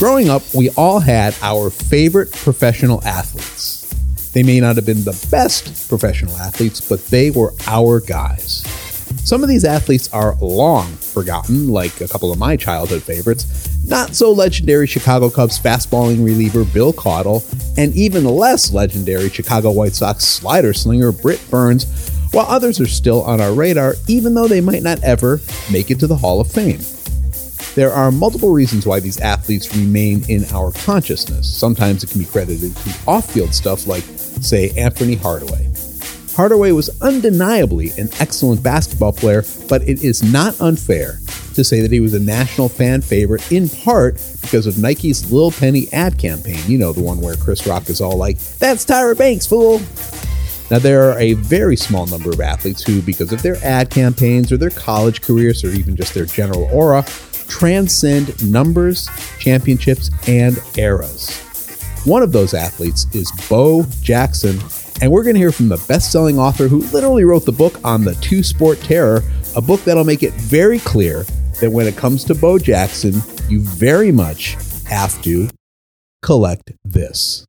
[0.00, 3.86] Growing up, we all had our favorite professional athletes.
[4.32, 8.62] They may not have been the best professional athletes, but they were our guys.
[9.24, 13.68] Some of these athletes are long forgotten, like a couple of my childhood favorites.
[13.86, 17.44] Not so legendary Chicago Cubs fastballing reliever Bill Caudill,
[17.76, 23.20] and even less legendary Chicago White Sox slider slinger Britt Burns, while others are still
[23.24, 26.50] on our radar, even though they might not ever make it to the Hall of
[26.50, 26.80] Fame.
[27.74, 31.52] There are multiple reasons why these athletes remain in our consciousness.
[31.52, 35.70] Sometimes it can be credited to off field stuff like, say, Anfernee Hardaway.
[36.34, 41.18] Hardaway was undeniably an excellent basketball player, but it is not unfair
[41.54, 45.50] to say that he was a national fan favorite in part because of Nike's Lil
[45.50, 46.58] Penny ad campaign.
[46.66, 49.80] You know, the one where Chris Rock is all like, That's Tyra Banks, fool!
[50.70, 54.52] Now, there are a very small number of athletes who, because of their ad campaigns
[54.52, 57.04] or their college careers or even just their general aura,
[57.50, 61.38] transcend numbers, championships, and eras.
[62.04, 64.58] One of those athletes is Bo Jackson,
[65.02, 67.78] and we're going to hear from the best selling author who literally wrote the book
[67.84, 69.22] on the two sport terror,
[69.54, 71.24] a book that'll make it very clear
[71.60, 75.48] that when it comes to Bo Jackson, you very much have to
[76.22, 77.44] collect this.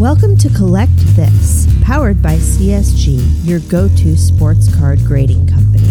[0.00, 5.90] Welcome to Collect This, powered by CSG, your go to sports card grading company.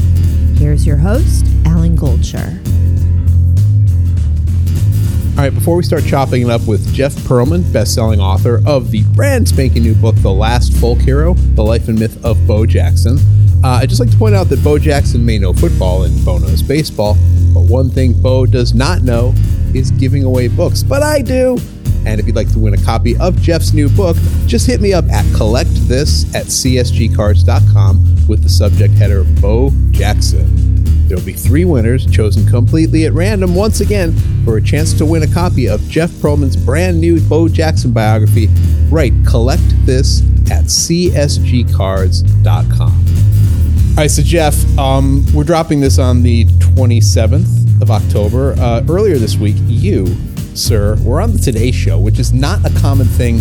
[0.57, 2.57] Here's your host, Alan Goldsher.
[5.37, 9.03] All right, before we start chopping it up with Jeff Pearlman, best-selling author of the
[9.13, 13.19] brand spanking new book, The Last Folk Hero: The Life and Myth of Bo Jackson,
[13.63, 16.39] uh, I'd just like to point out that Bo Jackson may know football and Bo
[16.39, 17.13] knows baseball,
[17.53, 19.35] but one thing Bo does not know
[19.75, 20.81] is giving away books.
[20.81, 21.59] But I do.
[22.05, 24.93] And if you'd like to win a copy of Jeff's new book, just hit me
[24.93, 30.83] up at collectthis at csgcards.com with the subject header Bo Jackson.
[31.07, 34.15] There will be three winners chosen completely at random once again
[34.45, 38.47] for a chance to win a copy of Jeff Pearlman's brand new Bo Jackson biography.
[38.89, 40.21] Right, collect this
[40.51, 43.05] at csgcards.com.
[43.89, 48.53] All right, so Jeff, um, we're dropping this on the 27th of October.
[48.59, 50.05] Uh, earlier this week, you
[50.55, 53.39] sir, we're on the Today Show, which is not a common thing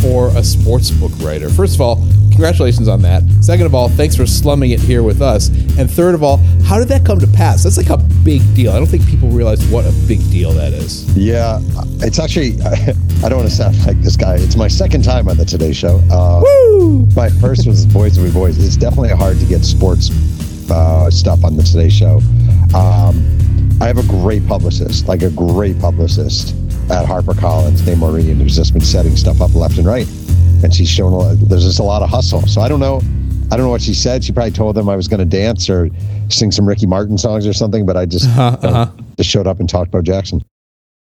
[0.00, 1.48] for a sports book writer.
[1.48, 1.96] First of all,
[2.30, 3.22] congratulations on that.
[3.40, 5.48] Second of all, thanks for slumming it here with us.
[5.78, 7.62] And third of all, how did that come to pass?
[7.62, 8.72] That's like a big deal.
[8.72, 11.04] I don't think people realize what a big deal that is.
[11.16, 11.60] Yeah,
[12.00, 14.36] it's actually, I don't want to sound like this guy.
[14.36, 16.02] It's my second time on the Today Show.
[16.10, 17.06] Uh, Woo!
[17.14, 18.58] My first was Boys Will Be Boys.
[18.64, 20.10] It's definitely hard to get sports
[20.70, 22.20] uh, stuff on the Today Show.
[22.74, 23.38] Um,
[23.82, 26.54] I have a great publicist, like a great publicist
[26.88, 30.06] at HarperCollins named Maureen, who's just been setting stuff up left and right.
[30.62, 32.46] And she's shown a lot, there's just a lot of hustle.
[32.46, 32.98] So I don't know.
[33.50, 34.22] I don't know what she said.
[34.22, 35.90] She probably told them I was going to dance or
[36.28, 38.92] sing some Ricky Martin songs or something, but I just, uh-huh, uh-huh.
[39.16, 40.44] just showed up and talked about Jackson.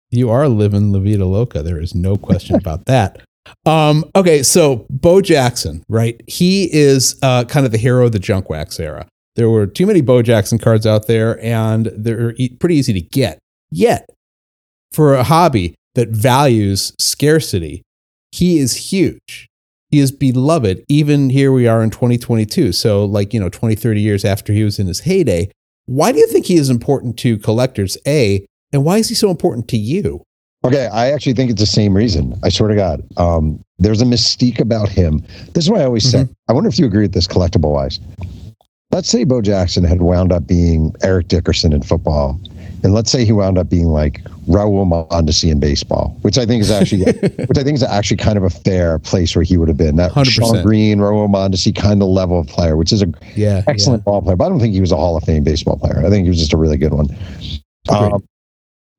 [0.09, 1.63] You are living La Vida Loca.
[1.63, 3.21] There is no question about that.
[3.67, 6.19] Um, okay, so Bo Jackson, right?
[6.27, 9.07] He is uh, kind of the hero of the junk wax era.
[9.41, 13.39] There were too many Bo Jackson cards out there, and they're pretty easy to get.
[13.71, 14.07] Yet,
[14.93, 17.81] for a hobby that values scarcity,
[18.33, 19.49] he is huge.
[19.89, 22.73] He is beloved, even here we are in 2022.
[22.73, 25.51] So, like, you know, 20, 30 years after he was in his heyday.
[25.87, 28.45] Why do you think he is important to collectors, A?
[28.75, 30.23] And why is he so important to you?
[30.63, 32.39] Okay, I actually think it's the same reason.
[32.43, 33.03] I swear to God.
[33.17, 35.25] Um, there's a mystique about him.
[35.55, 36.27] This is why I always mm-hmm.
[36.27, 38.01] say, I wonder if you agree with this collectible wise
[38.93, 42.41] let's say Bo Jackson had wound up being Eric Dickerson in football,
[42.83, 46.63] and let's say he wound up being like Raul Mondesi in baseball, which I think
[46.63, 47.05] is actually,
[47.47, 49.97] which I think is actually kind of a fair place where he would have been.
[49.97, 50.27] That 100%.
[50.31, 54.05] Shawn Green, Raul Mondesi kind of level of player, which is a yeah, excellent yeah.
[54.05, 54.37] ball player.
[54.37, 56.05] But I don't think he was a Hall of Fame baseball player.
[56.05, 57.09] I think he was just a really good one.
[57.89, 58.25] Um,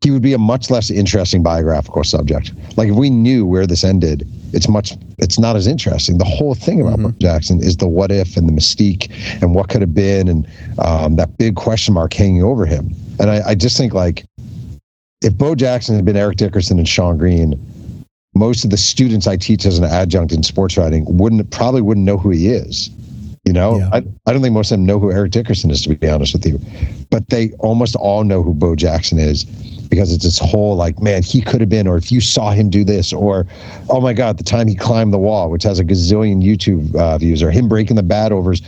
[0.01, 2.51] he would be a much less interesting biographical subject.
[2.75, 6.17] Like if we knew where this ended, it's much it's not as interesting.
[6.17, 7.17] The whole thing about mm-hmm.
[7.19, 9.11] Jackson is the what if and the mystique
[9.41, 10.47] and what could have been and
[10.79, 12.93] um, that big question mark hanging over him.
[13.19, 14.25] And I, I just think like
[15.21, 17.53] if Bo Jackson had been Eric Dickerson and Shawn Green,
[18.33, 22.05] most of the students I teach as an adjunct in sports writing wouldn't probably wouldn't
[22.05, 22.89] know who he is.
[23.45, 23.89] You know, yeah.
[23.91, 26.33] I, I don't think most of them know who Eric Dickerson is, to be honest
[26.33, 26.59] with you.
[27.09, 29.45] But they almost all know who Bo Jackson is
[29.91, 32.71] because it's this whole like, man, he could have been, or if you saw him
[32.71, 33.45] do this, or
[33.89, 37.19] oh my God, the time he climbed the wall, which has a gazillion YouTube uh,
[37.19, 38.63] views, or him breaking the bat overs,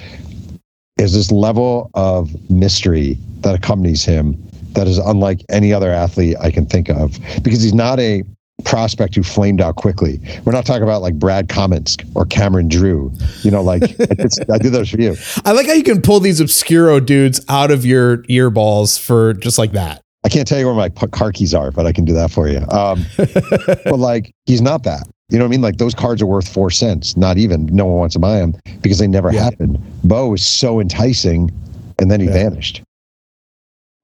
[0.99, 4.37] is this level of mystery that accompanies him
[4.73, 8.23] that is unlike any other athlete I can think of because he's not a
[8.65, 10.19] prospect who flamed out quickly.
[10.45, 13.11] We're not talking about like Brad Komminsk or Cameron Drew.
[13.41, 15.15] You know, like I did those for you.
[15.45, 19.57] I like how you can pull these obscuro dudes out of your earballs for just
[19.57, 20.02] like that.
[20.25, 22.47] I can't tell you where my car keys are, but I can do that for
[22.47, 22.59] you.
[22.69, 25.07] Um, but like, he's not that.
[25.29, 25.61] You know what I mean?
[25.61, 27.65] Like those cards are worth four cents, not even.
[27.67, 29.43] No one wants to buy them because they never yeah.
[29.43, 29.81] happened.
[30.03, 31.51] Bo was so enticing,
[31.99, 32.33] and then he yeah.
[32.33, 32.83] vanished.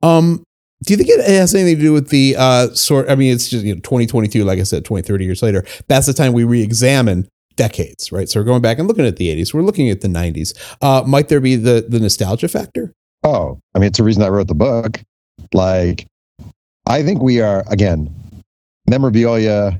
[0.01, 0.43] Um,
[0.83, 3.09] do you think it has anything to do with the uh, sort?
[3.09, 5.65] I mean, it's just you know 2022, like I said, 20, 30 years later.
[5.87, 8.29] That's the time we re-examine decades, right?
[8.29, 9.53] So we're going back and looking at the 80s.
[9.53, 10.57] We're looking at the 90s.
[10.81, 12.93] Uh, might there be the the nostalgia factor?
[13.23, 15.01] Oh, I mean, it's the reason I wrote the book.
[15.53, 16.05] Like,
[16.85, 18.13] I think we are again
[18.87, 19.79] memorabilia,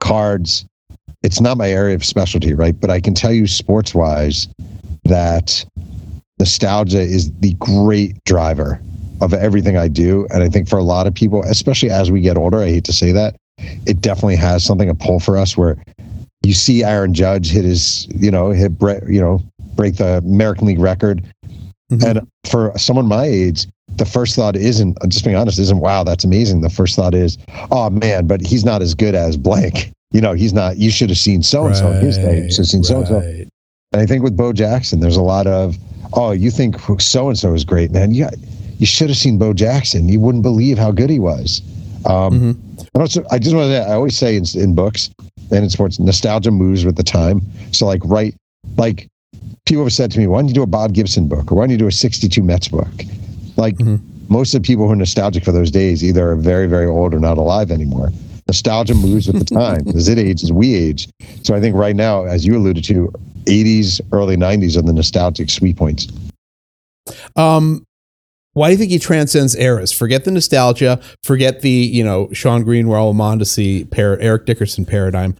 [0.00, 0.64] cards.
[1.22, 2.78] It's not my area of specialty, right?
[2.78, 4.48] But I can tell you, sports wise,
[5.04, 5.64] that
[6.38, 8.80] nostalgia is the great driver
[9.20, 10.26] of everything I do.
[10.30, 12.84] And I think for a lot of people, especially as we get older, I hate
[12.84, 15.76] to say that, it definitely has something a pull for us where
[16.44, 18.72] you see Aaron Judge hit his, you know, hit,
[19.08, 19.42] you know,
[19.74, 21.24] break the American League record.
[21.90, 22.06] Mm-hmm.
[22.06, 26.24] And for someone my age, the first thought isn't, just being honest, isn't, wow, that's
[26.24, 26.60] amazing.
[26.60, 27.38] The first thought is,
[27.70, 29.92] oh man, but he's not as good as blank.
[30.10, 32.44] You know, he's not, you should have seen so and so his day.
[32.44, 33.18] You should have seen so and so.
[33.18, 35.76] And I think with Bo Jackson, there's a lot of,
[36.14, 38.14] oh, you think so and so is great, man.
[38.14, 38.26] You
[38.78, 40.08] you should have seen Bo Jackson.
[40.08, 41.60] You wouldn't believe how good he was.
[42.06, 43.00] Um, mm-hmm.
[43.00, 43.82] also, I just want to.
[43.82, 45.10] Say I always say in, in books
[45.50, 47.42] and in sports, nostalgia moves with the time.
[47.72, 48.34] So, like, right,
[48.76, 49.08] like
[49.66, 51.62] people have said to me, "Why don't you do a Bob Gibson book, or why
[51.62, 52.88] don't you do a '62 Mets book?"
[53.56, 53.96] Like mm-hmm.
[54.28, 57.14] most of the people who are nostalgic for those days either are very, very old
[57.14, 58.10] or not alive anymore.
[58.46, 59.86] Nostalgia moves with the time.
[59.88, 61.08] as it ages, we age.
[61.42, 63.12] So I think right now, as you alluded to,
[63.44, 66.06] 80s, early 90s are the nostalgic sweet points.
[67.34, 67.84] Um,
[68.52, 69.92] why do you think he transcends eras?
[69.92, 75.36] Forget the nostalgia, forget the, you know, Shawn Green, Raul Mondesi, Eric Dickerson paradigm.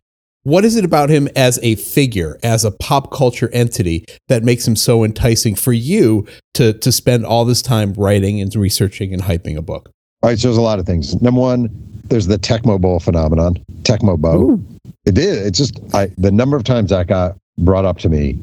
[0.49, 4.67] What is it about him as a figure, as a pop culture entity that makes
[4.67, 9.23] him so enticing for you to to spend all this time writing and researching and
[9.23, 9.91] hyping a book?
[10.23, 11.21] All right, so there's a lot of things.
[11.21, 11.69] Number one,
[12.05, 13.63] there's the Tecmo Bowl phenomenon.
[13.83, 14.59] Tecmo Bowl.
[15.05, 15.37] It did.
[15.47, 18.39] It's just I the number of times that got brought up to me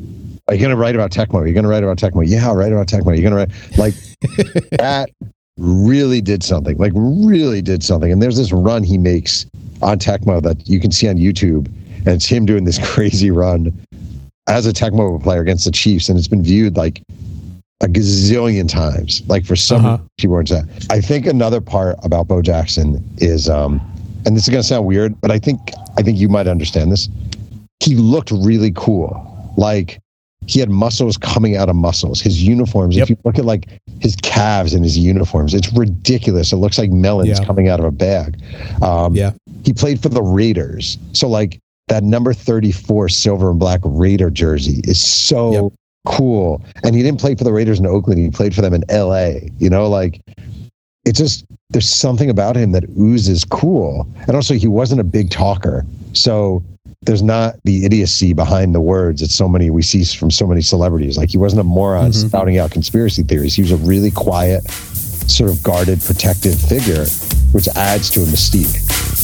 [0.48, 1.42] are you going to write about Tecmo?
[1.42, 2.24] Are you going to write about Tecmo?
[2.24, 3.08] Yeah, I'll write about Tecmo.
[3.08, 3.96] Are you going to write like
[4.74, 5.10] that?
[5.58, 6.78] Really did something.
[6.78, 8.12] Like really did something.
[8.12, 9.48] And there's this run he makes
[9.82, 11.68] on Tecmo that you can see on YouTube,
[12.06, 13.74] and it's him doing this crazy run
[14.48, 17.02] as a Tecmo player against the Chiefs, and it's been viewed like
[17.82, 19.22] a gazillion times.
[19.28, 20.04] Like for some uh-huh.
[20.18, 20.42] people,
[20.90, 23.82] I think another part about Bo Jackson is, um,
[24.26, 25.60] and this is going to sound weird, but I think
[25.98, 27.10] I think you might understand this.
[27.84, 29.54] He looked really cool.
[29.58, 30.00] Like
[30.48, 32.22] he had muscles coming out of muscles.
[32.22, 33.04] His uniforms, yep.
[33.04, 33.68] if you look at like
[34.00, 36.52] his calves and his uniforms, it's ridiculous.
[36.52, 37.46] It looks like melons yeah.
[37.46, 38.42] coming out of a bag.
[38.82, 39.32] Um, yeah.
[39.64, 40.98] He played for the Raiders.
[41.14, 45.74] So, like, that number 34 silver and black Raider jersey is so yep.
[46.06, 46.64] cool.
[46.84, 49.48] And he didn't play for the Raiders in Oakland, he played for them in LA.
[49.60, 50.22] You know, like,
[51.06, 54.08] it's just, there's something about him that oozes cool.
[54.28, 55.86] And also, he wasn't a big talker.
[56.14, 56.64] So,
[57.06, 60.62] there's not the idiocy behind the words that so many we see from so many
[60.62, 61.18] celebrities.
[61.18, 62.28] Like he wasn't a moron mm-hmm.
[62.28, 63.54] spouting out conspiracy theories.
[63.54, 67.06] He was a really quiet, sort of guarded, protective figure,
[67.52, 69.15] which adds to a mystique.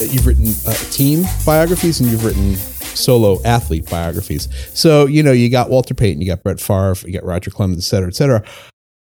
[0.00, 4.48] You've written uh, team biographies and you've written solo athlete biographies.
[4.76, 7.78] So, you know, you got Walter Payton, you got Brett Favre, you got Roger Clemens,
[7.78, 8.42] et cetera, et cetera.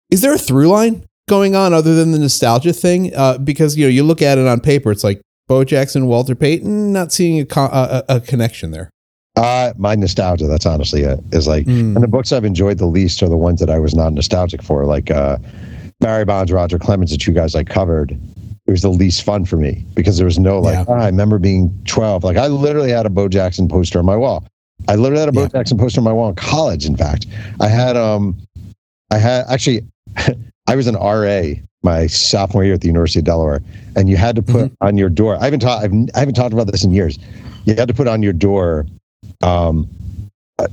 [0.10, 3.16] Is there a through line going on other than the nostalgia thing?
[3.16, 6.36] Uh, because you know, you look at it on paper, it's like Bo Jackson, Walter
[6.36, 8.90] Payton, not seeing a, a, a connection there.
[9.36, 11.96] Uh, my nostalgia, that's honestly it, is like, mm.
[11.96, 14.62] and the books I've enjoyed the least are the ones that I was not nostalgic
[14.62, 15.38] for, like uh,
[16.00, 18.20] Barry Bonds, Roger Clemens, that you guys like covered.
[18.70, 20.86] It was the least fun for me because there was no like, yeah.
[20.88, 22.24] oh, I remember being 12.
[22.24, 24.46] Like, I literally had a Bo Jackson poster on my wall.
[24.88, 25.48] I literally had a Bo yeah.
[25.48, 27.26] Jackson poster on my wall in college, in fact.
[27.60, 28.38] I had, um,
[29.10, 29.88] I had actually,
[30.68, 33.62] I was an RA my sophomore year at the University of Delaware,
[33.96, 34.86] and you had to put mm-hmm.
[34.86, 35.36] on your door.
[35.36, 35.84] I haven't taught.
[35.84, 37.18] I've, I haven't talked about this in years.
[37.66, 38.86] You had to put on your door
[39.42, 39.90] um,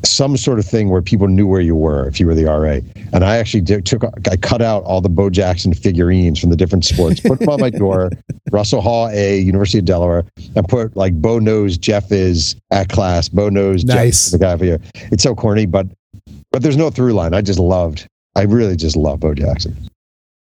[0.05, 2.81] some sort of thing where people knew where you were if you were the RA.
[3.12, 4.05] And I actually did, took.
[4.31, 7.61] I cut out all the Bo Jackson figurines from the different sports, put them on
[7.61, 8.11] my door.
[8.52, 10.25] Russell Hall A, University of Delaware,
[10.55, 13.28] and put like Bo knows Jeff is at class.
[13.28, 14.31] Bo knows nice.
[14.31, 14.78] Jeff the guy for you.
[15.12, 15.87] It's so corny, but
[16.52, 17.35] but there's no through line.
[17.35, 19.75] I just loved I really just love Bo Jackson.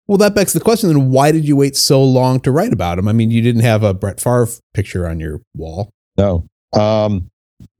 [0.06, 2.98] Well, that begs the question then why did you wait so long to write about
[2.98, 3.08] him?
[3.08, 5.90] I mean, you didn't have a Brett Favre picture on your wall.
[6.16, 6.46] No.
[6.72, 7.28] Um,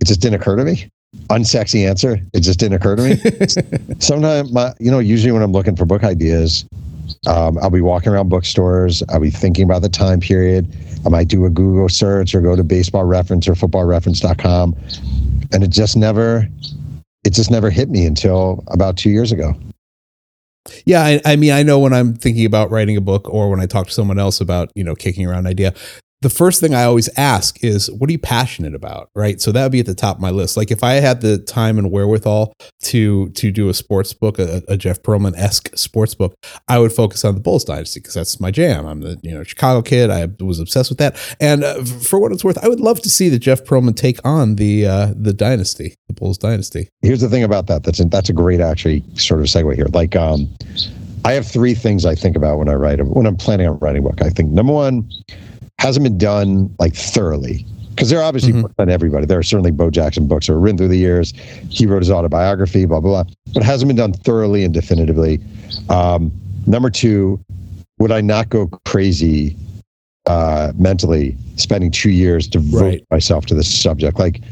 [0.00, 0.90] it just didn't occur to me.
[1.28, 2.18] Unsexy answer.
[2.32, 3.96] It just didn't occur to me.
[3.98, 6.66] Sometimes, my, you know, usually when I'm looking for book ideas,
[7.26, 9.02] um, I'll be walking around bookstores.
[9.08, 10.72] I'll be thinking about the time period.
[11.04, 14.76] I might do a Google search or go to baseball reference or footballreference.com.
[15.52, 16.48] And it just never,
[17.24, 19.54] it just never hit me until about two years ago.
[20.84, 23.60] Yeah, I, I, mean, I know when I'm thinking about writing a book or when
[23.60, 25.74] I talk to someone else about, you know, kicking around an idea,
[26.22, 29.08] the first thing I always ask is, what are you passionate about?
[29.14, 29.40] Right.
[29.40, 30.56] So that would be at the top of my list.
[30.56, 34.62] Like if I had the time and wherewithal to to do a sports book, a,
[34.68, 36.34] a Jeff Pearlman esque sports book,
[36.68, 38.86] I would focus on the Bulls dynasty because that's my jam.
[38.86, 40.10] I'm the you know Chicago kid.
[40.10, 41.16] I was obsessed with that.
[41.40, 44.18] And uh, for what it's worth, I would love to see the Jeff Pearlman take
[44.24, 46.88] on the uh, the dynasty, the Bulls dynasty.
[47.00, 47.82] Here's the thing about that.
[47.84, 49.86] That's a, that's a great actually sort of segue here.
[49.86, 50.54] Like um,
[51.24, 54.04] I have three things I think about when I write when I'm planning on writing
[54.04, 54.20] a book.
[54.20, 55.08] I think number one
[55.80, 58.62] hasn't been done like thoroughly because there are obviously mm-hmm.
[58.62, 59.24] books on everybody.
[59.24, 61.32] There are certainly Bo Jackson books that were written through the years.
[61.70, 65.40] He wrote his autobiography, blah blah blah, but it hasn't been done thoroughly and definitively.
[65.88, 66.30] Um,
[66.66, 67.42] number two,
[67.98, 69.56] would I not go crazy
[70.26, 73.04] uh, mentally spending two years to devote right.
[73.10, 74.18] myself to this subject?
[74.18, 74.42] Like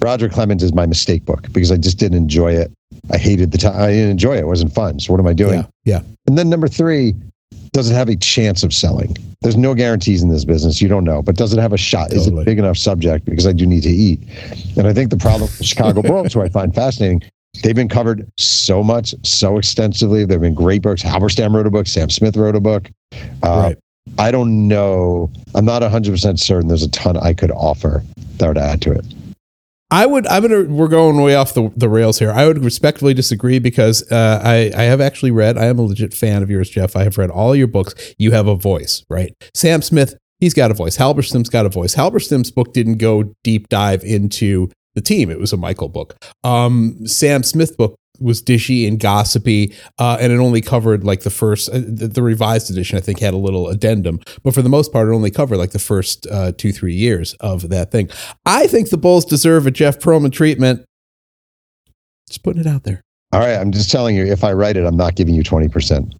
[0.00, 2.72] Roger Clemens is my mistake book because I just didn't enjoy it.
[3.12, 3.78] I hated the time.
[3.78, 4.40] I didn't enjoy it.
[4.40, 4.98] It wasn't fun.
[4.98, 5.60] So what am I doing?
[5.84, 5.98] Yeah.
[5.98, 6.00] yeah.
[6.26, 7.14] And then number three,
[7.72, 9.16] does it have a chance of selling?
[9.42, 10.82] There's no guarantees in this business.
[10.82, 12.10] You don't know, but does it have a shot?
[12.10, 12.20] Totally.
[12.20, 13.24] Is it a big enough subject?
[13.24, 14.20] Because I do need to eat.
[14.76, 17.22] And I think the problem with Chicago Bulls, who I find fascinating,
[17.62, 20.24] they've been covered so much, so extensively.
[20.24, 21.02] There have been great books.
[21.02, 21.86] Halberstam wrote a book.
[21.86, 22.90] Sam Smith wrote a book.
[23.42, 23.78] Uh, right.
[24.18, 25.30] I don't know.
[25.54, 28.02] I'm not 100% certain there's a ton I could offer
[28.38, 29.04] that would add to it.
[29.90, 30.26] I would.
[30.28, 30.62] I'm gonna.
[30.64, 32.30] We're going way off the, the rails here.
[32.30, 35.58] I would respectfully disagree because uh, I I have actually read.
[35.58, 36.94] I am a legit fan of yours, Jeff.
[36.94, 38.14] I have read all your books.
[38.18, 39.32] You have a voice, right?
[39.54, 40.96] Sam Smith, he's got a voice.
[40.96, 41.94] Halberstam's got a voice.
[41.96, 45.30] Halberstam's book didn't go deep dive into the team.
[45.30, 46.16] It was a Michael book.
[46.44, 51.30] Um, Sam Smith book was dishy and gossipy, uh, and it only covered like the
[51.30, 51.68] first.
[51.70, 54.92] Uh, the, the, revised edition, I think, had a little addendum, but for the most
[54.92, 58.10] part, it only covered like the first uh, two three years of that thing.
[58.44, 60.84] I think the Bulls deserve a Jeff Pearlman treatment.
[62.28, 63.02] Just putting it out there.
[63.32, 65.68] All right, I'm just telling you, if I write it, I'm not giving you twenty
[65.68, 66.14] percent.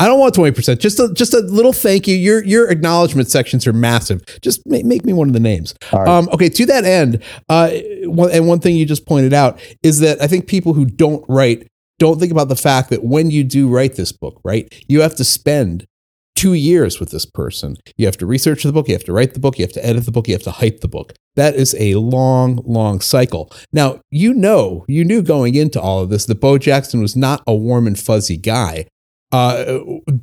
[0.00, 0.80] I don't want twenty percent.
[0.80, 2.16] Just a just a little thank you.
[2.16, 4.22] Your your acknowledgement sections are massive.
[4.40, 5.74] Just make, make me one of the names.
[5.92, 6.08] Right.
[6.08, 7.70] Um, okay, to that end, uh,
[8.04, 11.24] one, and one thing you just pointed out is that I think people who don't
[11.28, 15.02] write don't think about the fact that when you do write this book, right, you
[15.02, 15.86] have to spend
[16.34, 17.76] two years with this person.
[17.98, 19.86] You have to research the book, you have to write the book, you have to
[19.86, 21.12] edit the book, you have to hype the book.
[21.34, 23.52] That is a long, long cycle.
[23.70, 27.42] Now, you know, you knew going into all of this that Bo Jackson was not
[27.46, 28.86] a warm and fuzzy guy.
[29.32, 29.78] Uh,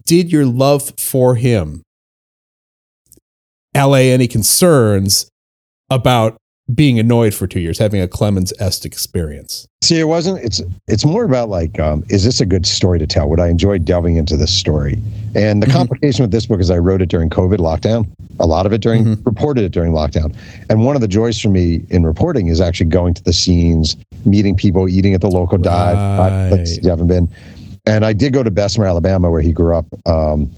[0.05, 1.83] did your love for him
[3.73, 5.29] allay any concerns
[5.89, 6.37] about
[6.73, 9.67] being annoyed for two years, having a Clemens esque experience?
[9.83, 10.43] See, it wasn't.
[10.43, 13.29] It's it's more about like, um, is this a good story to tell?
[13.29, 15.01] Would I enjoy delving into this story?
[15.35, 15.77] And the mm-hmm.
[15.77, 18.09] complication with this book is I wrote it during COVID lockdown.
[18.39, 19.23] A lot of it during mm-hmm.
[19.23, 20.35] reported it during lockdown.
[20.69, 23.95] And one of the joys for me in reporting is actually going to the scenes,
[24.25, 26.51] meeting people, eating at the local dive.
[26.51, 26.67] Right.
[26.83, 27.29] you haven't been.
[27.87, 30.51] And I did go to Bessemer, Alabama, where he grew up um,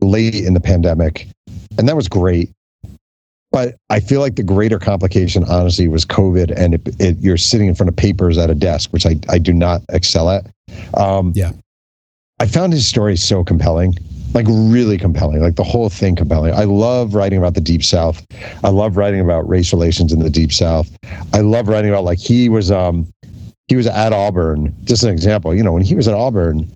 [0.00, 1.28] late in the pandemic.
[1.76, 2.50] And that was great.
[3.52, 7.66] But I feel like the greater complication, honestly, was COVID, and it, it, you're sitting
[7.66, 10.46] in front of papers at a desk, which I, I do not excel at.
[10.94, 11.52] Um, yeah.
[12.40, 13.96] I found his story so compelling,
[14.32, 16.54] like really compelling, like the whole thing compelling.
[16.54, 18.24] I love writing about the Deep South.
[18.64, 20.90] I love writing about race relations in the Deep South.
[21.32, 23.06] I love writing about like he was um,
[23.68, 24.74] he was at Auburn.
[24.84, 26.70] Just an example, you know, when he was at Auburn,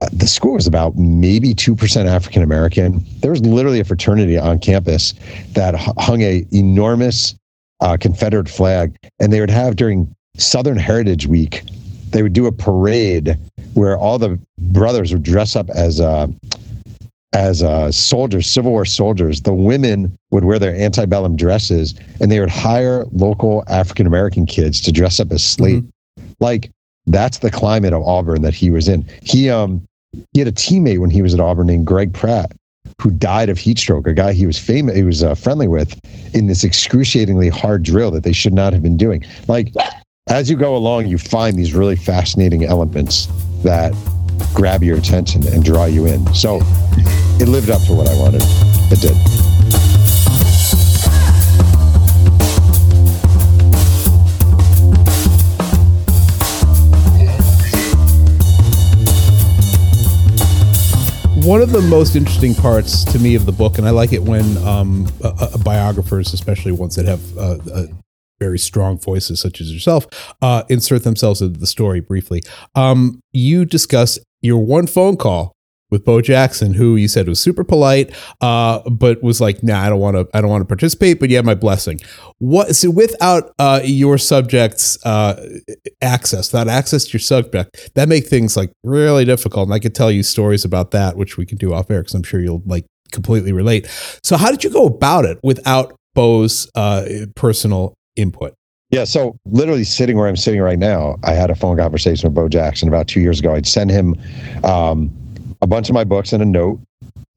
[0.00, 3.04] uh, the school was about maybe 2% African American.
[3.20, 5.14] There was literally a fraternity on campus
[5.52, 7.36] that hung a enormous
[7.80, 11.62] uh, Confederate flag, and they would have during Southern Heritage Week,
[12.10, 13.38] they would do a parade
[13.74, 16.26] where all the brothers would dress up as uh,
[17.32, 19.40] as uh, soldiers, Civil War soldiers.
[19.42, 24.80] The women would wear their antebellum dresses, and they would hire local African American kids
[24.82, 25.88] to dress up as slave mm-hmm.
[26.44, 26.70] Like
[27.06, 29.06] that's the climate of Auburn that he was in.
[29.22, 29.82] He um
[30.32, 32.52] he had a teammate when he was at Auburn named Greg Pratt
[33.00, 35.98] who died of heat stroke, a guy he was famous, he was uh, friendly with
[36.34, 39.24] in this excruciatingly hard drill that they should not have been doing.
[39.48, 39.72] Like,
[40.28, 43.26] as you go along, you find these really fascinating elements
[43.62, 43.92] that
[44.54, 46.32] grab your attention and draw you in.
[46.34, 46.60] So
[47.40, 48.42] it lived up to what I wanted.
[48.92, 49.53] It did.
[61.44, 64.22] One of the most interesting parts to me of the book, and I like it
[64.22, 67.86] when um, uh, biographers, especially ones that have uh, uh,
[68.40, 70.06] very strong voices such as yourself
[70.40, 72.42] uh, insert themselves into the story briefly.
[72.74, 75.53] Um, you discuss your one phone call
[75.94, 79.88] with Bo Jackson, who you said was super polite, uh, but was like, "Nah, I
[79.88, 80.28] don't want to.
[80.36, 82.00] I don't want to participate." But you have my blessing.
[82.38, 82.74] What?
[82.74, 85.60] So without uh, your subject's uh,
[86.02, 89.68] access, without access to your subject, that make things like really difficult.
[89.68, 92.14] And I could tell you stories about that, which we can do off air because
[92.14, 93.86] I'm sure you'll like completely relate.
[94.24, 98.54] So how did you go about it without Bo's uh, personal input?
[98.90, 102.34] Yeah, so literally sitting where I'm sitting right now, I had a phone conversation with
[102.34, 103.54] Bo Jackson about two years ago.
[103.54, 104.14] I'd send him
[104.62, 105.10] um,
[105.64, 106.78] a bunch of my books and a note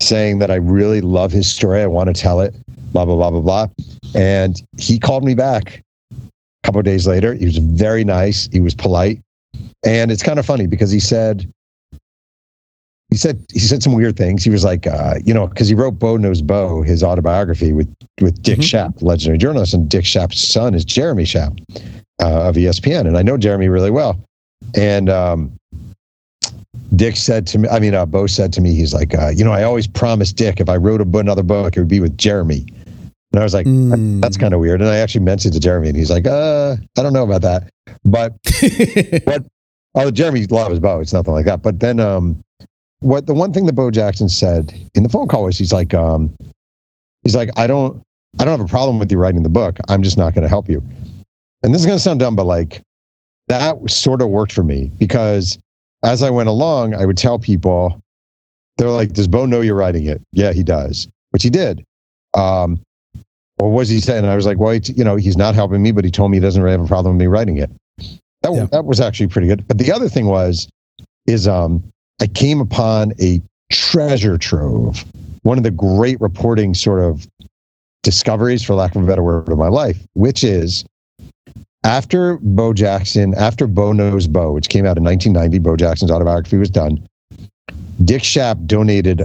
[0.02, 1.82] saying that I really love his story.
[1.82, 2.54] I want to tell it,
[2.92, 3.68] blah, blah, blah, blah, blah.
[4.16, 5.82] And he called me back
[6.12, 6.18] a
[6.64, 7.34] couple of days later.
[7.34, 8.50] He was very nice.
[8.52, 9.22] He was polite.
[9.86, 11.50] And it's kind of funny because he said,
[13.10, 14.44] he said he said some weird things.
[14.44, 17.88] He was like, uh, you know, because he wrote Bo Knows Bo, his autobiography with
[18.20, 18.92] with Dick mm-hmm.
[18.92, 21.58] Schaap, legendary journalist, and Dick Schaap's son is Jeremy Schaap
[22.22, 24.20] uh, of ESPN, and I know Jeremy really well.
[24.76, 25.57] And um,
[26.98, 29.44] Dick said to me, I mean, uh, Bo said to me, he's like, uh, you
[29.44, 32.18] know, I always promised Dick if I wrote a, another book, it would be with
[32.18, 32.66] Jeremy.
[33.32, 34.22] And I was like, mm.
[34.22, 34.82] that's kind of weird.
[34.82, 37.70] And I actually mentioned to Jeremy, and he's like, uh, I don't know about that.
[38.04, 38.34] But,
[39.26, 39.46] but,
[39.96, 41.02] oh, Jeremy loves Bo.
[41.02, 41.62] It's nothing like that.
[41.62, 42.42] But then, um,
[43.00, 45.94] what the one thing that Bo Jackson said in the phone call was he's like,
[45.94, 46.36] um,
[47.24, 48.02] he's like, I don't,
[48.40, 49.78] I don't have a problem with you writing the book.
[49.88, 50.82] I'm just not going to help you.
[51.64, 52.82] And this is going to sound dumb, but like
[53.48, 55.60] that sort of worked for me because
[56.04, 58.02] as I went along, I would tell people,
[58.78, 60.22] they're like, does Bo know you're writing it?
[60.32, 61.84] Yeah, he does, which he did.
[62.34, 62.80] Um,
[63.60, 64.26] or was he saying?
[64.26, 66.42] I was like, well, you know, he's not helping me, but he told me he
[66.42, 67.72] doesn't really have a problem with me writing it.
[68.44, 68.66] That, yeah.
[68.72, 69.68] that was actually pretty good.
[69.68, 70.70] But the other thing was,
[71.26, 71.84] is um,
[72.22, 75.04] I came upon a treasure trove,
[75.42, 77.28] one of the great reporting sort of
[78.04, 80.86] discoveries, for lack of a better word, of my life, which is
[81.88, 86.58] after Bo Jackson, after Bo Knows Bo, which came out in 1990, Bo Jackson's autobiography
[86.58, 87.08] was done.
[88.04, 89.24] Dick Schaap donated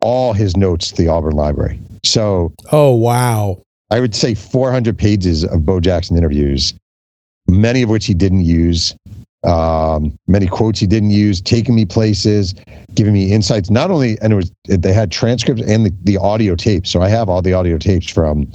[0.00, 1.78] all his notes to the Auburn Library.
[2.02, 6.72] So, oh wow, I would say 400 pages of Bo Jackson interviews,
[7.46, 8.96] many of which he didn't use
[9.44, 12.54] um, many quotes he didn't use, taking me places,
[12.94, 13.70] giving me insights.
[13.70, 16.90] Not only, and it was they had transcripts and the, the audio tapes.
[16.90, 18.50] So I have all the audio tapes from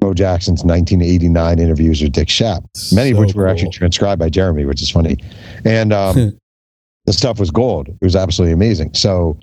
[0.00, 4.28] Bo Jackson's 1989 interviews with Dick Schaap, many so of which were actually transcribed by
[4.28, 5.16] Jeremy, which is funny.
[5.64, 6.14] And um,
[7.06, 7.88] the stuff was gold.
[7.88, 8.94] It was absolutely amazing.
[8.94, 9.38] So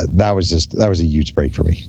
[0.00, 1.84] uh, that was just that was a huge break for me.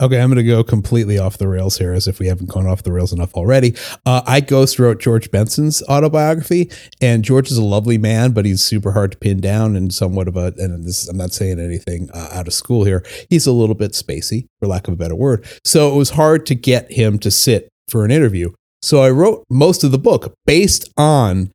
[0.00, 2.66] Okay, I'm going to go completely off the rails here, as if we haven't gone
[2.66, 3.74] off the rails enough already.
[4.06, 6.70] Uh, I ghost wrote George Benson's autobiography,
[7.02, 10.26] and George is a lovely man, but he's super hard to pin down and somewhat
[10.26, 10.54] of a.
[10.56, 13.04] And this, I'm not saying anything uh, out of school here.
[13.28, 15.46] He's a little bit spacey, for lack of a better word.
[15.66, 18.52] So it was hard to get him to sit for an interview.
[18.80, 21.50] So I wrote most of the book based on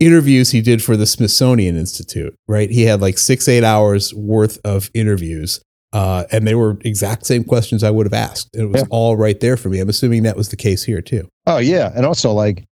[0.00, 2.34] interviews he did for the Smithsonian Institute.
[2.48, 5.60] Right, he had like six, eight hours worth of interviews
[5.92, 8.50] uh, and they were exact same questions I would have asked.
[8.54, 8.88] It was yeah.
[8.90, 9.80] all right there for me.
[9.80, 11.28] I'm assuming that was the case here too.
[11.46, 12.64] Oh yeah, and also like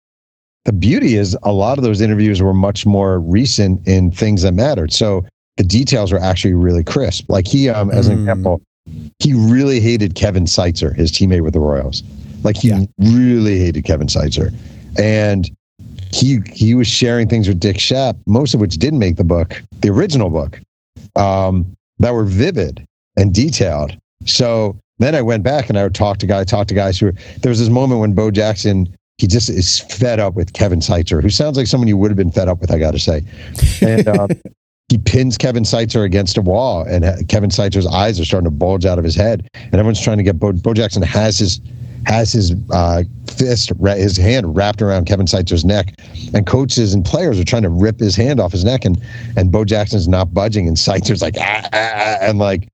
[0.64, 4.52] the beauty is a lot of those interviews were much more recent in things that
[4.52, 4.92] mattered.
[4.92, 5.24] So
[5.56, 7.26] the details were actually really crisp.
[7.28, 8.20] Like he, um, as an mm.
[8.20, 8.62] example,
[9.18, 12.02] he really hated Kevin Seitzer, his teammate with the Royals.
[12.42, 12.84] Like he yeah.
[12.98, 14.52] really hated Kevin Seitzer,
[14.98, 15.48] and
[16.12, 19.62] he he was sharing things with Dick Schaap, most of which didn't make the book,
[19.80, 20.60] the original book,
[21.16, 21.64] um,
[22.00, 23.96] that were vivid and detailed.
[24.26, 27.06] So then I went back and I would talk to guys, talk to guys who
[27.06, 30.80] were, there was this moment when Bo Jackson, he just is fed up with Kevin
[30.80, 32.98] Seitzer, who sounds like someone you would have been fed up with, I got to
[32.98, 33.22] say.
[33.80, 34.28] And um,
[34.88, 38.84] he pins Kevin Seitzer against a wall, and Kevin Seitzer's eyes are starting to bulge
[38.84, 39.48] out of his head.
[39.54, 41.60] And everyone's trying to get Bo, Bo Jackson has his
[42.06, 45.94] has his uh, fist, his hand wrapped around Kevin Seitzer's neck,
[46.34, 49.00] and coaches and players are trying to rip his hand off his neck, and
[49.36, 52.68] and Bo Jackson's not budging, and Seitzer's like ah, ah, ah, and like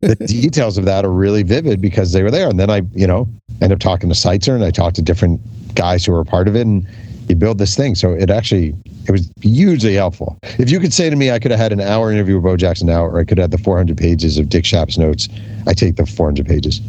[0.00, 2.48] the details of that are really vivid because they were there.
[2.48, 3.26] And then I, you know,
[3.60, 5.40] end up talking to Seitzer and I talked to different
[5.74, 6.86] guys who were a part of it and
[7.28, 7.94] you build this thing.
[7.94, 8.74] So it actually,
[9.06, 10.38] it was hugely helpful.
[10.42, 12.56] If you could say to me, I could have had an hour interview with Bo
[12.56, 15.28] Jackson now, or I could have had the 400 pages of Dick Schaap's notes.
[15.66, 16.80] I take the 400 pages.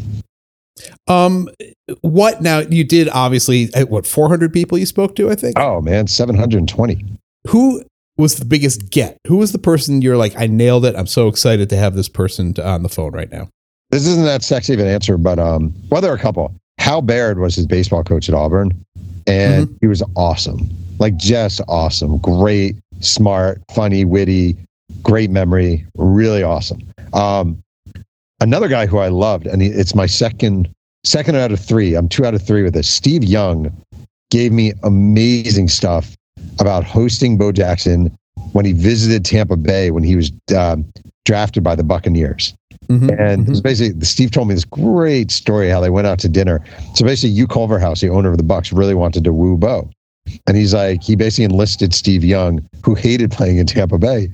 [1.08, 1.50] Um,
[2.02, 2.60] what now?
[2.60, 5.30] You did obviously uh, what 400 people you spoke to?
[5.30, 5.58] I think.
[5.58, 7.06] Oh man, 720.
[7.48, 7.84] Who
[8.18, 9.18] was the biggest get?
[9.28, 10.96] Who was the person you're like, I nailed it.
[10.96, 13.50] I'm so excited to have this person to, on the phone right now.
[13.92, 16.54] This isn't that sexy of an answer, but um, well, there are a couple.
[16.80, 18.72] Hal Baird was his baseball coach at Auburn,
[19.28, 19.76] and mm-hmm.
[19.82, 20.70] he was awesome.
[21.00, 24.58] Like just awesome, great, smart, funny, witty,
[25.02, 26.82] great memory, really awesome.
[27.14, 27.62] Um,
[28.40, 30.74] another guy who I loved, and it's my second
[31.04, 31.96] second out of three.
[31.96, 32.90] I'm two out of three with this.
[32.90, 33.72] Steve Young
[34.32, 36.16] gave me amazing stuff
[36.60, 38.16] about hosting Bo Jackson
[38.54, 40.86] when he visited Tampa Bay when he was um,
[41.26, 42.54] drafted by the Buccaneers.
[42.88, 43.60] Mm-hmm, and mm-hmm.
[43.62, 46.64] basically, Steve told me this great story how they went out to dinner.
[46.94, 49.90] So basically, Hugh Culverhouse, the owner of the Bucks, really wanted to woo Bo,
[50.48, 54.30] and he's like, he basically enlisted Steve Young, who hated playing in Tampa Bay,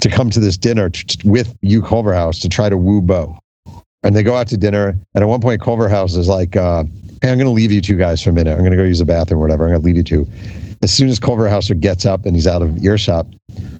[0.00, 3.36] to come to this dinner t- with Hugh Culverhouse to try to woo Bo.
[4.04, 6.84] And they go out to dinner, and at one point, Culverhouse is like, uh,
[7.20, 8.52] "Hey, I'm going to leave you two guys for a minute.
[8.52, 9.64] I'm going to go use the bathroom, or whatever.
[9.64, 10.26] I'm going to leave you two."
[10.82, 13.26] As soon as Culverhouse gets up and he's out of earshot,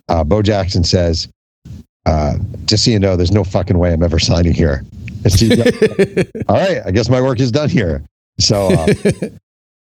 [0.09, 1.29] uh, Bo Jackson says,
[2.07, 2.35] uh,
[2.67, 4.85] just so you know, there's no fucking way I'm ever signing here.
[6.49, 8.03] All right, I guess my work is done here.
[8.39, 8.95] So uh,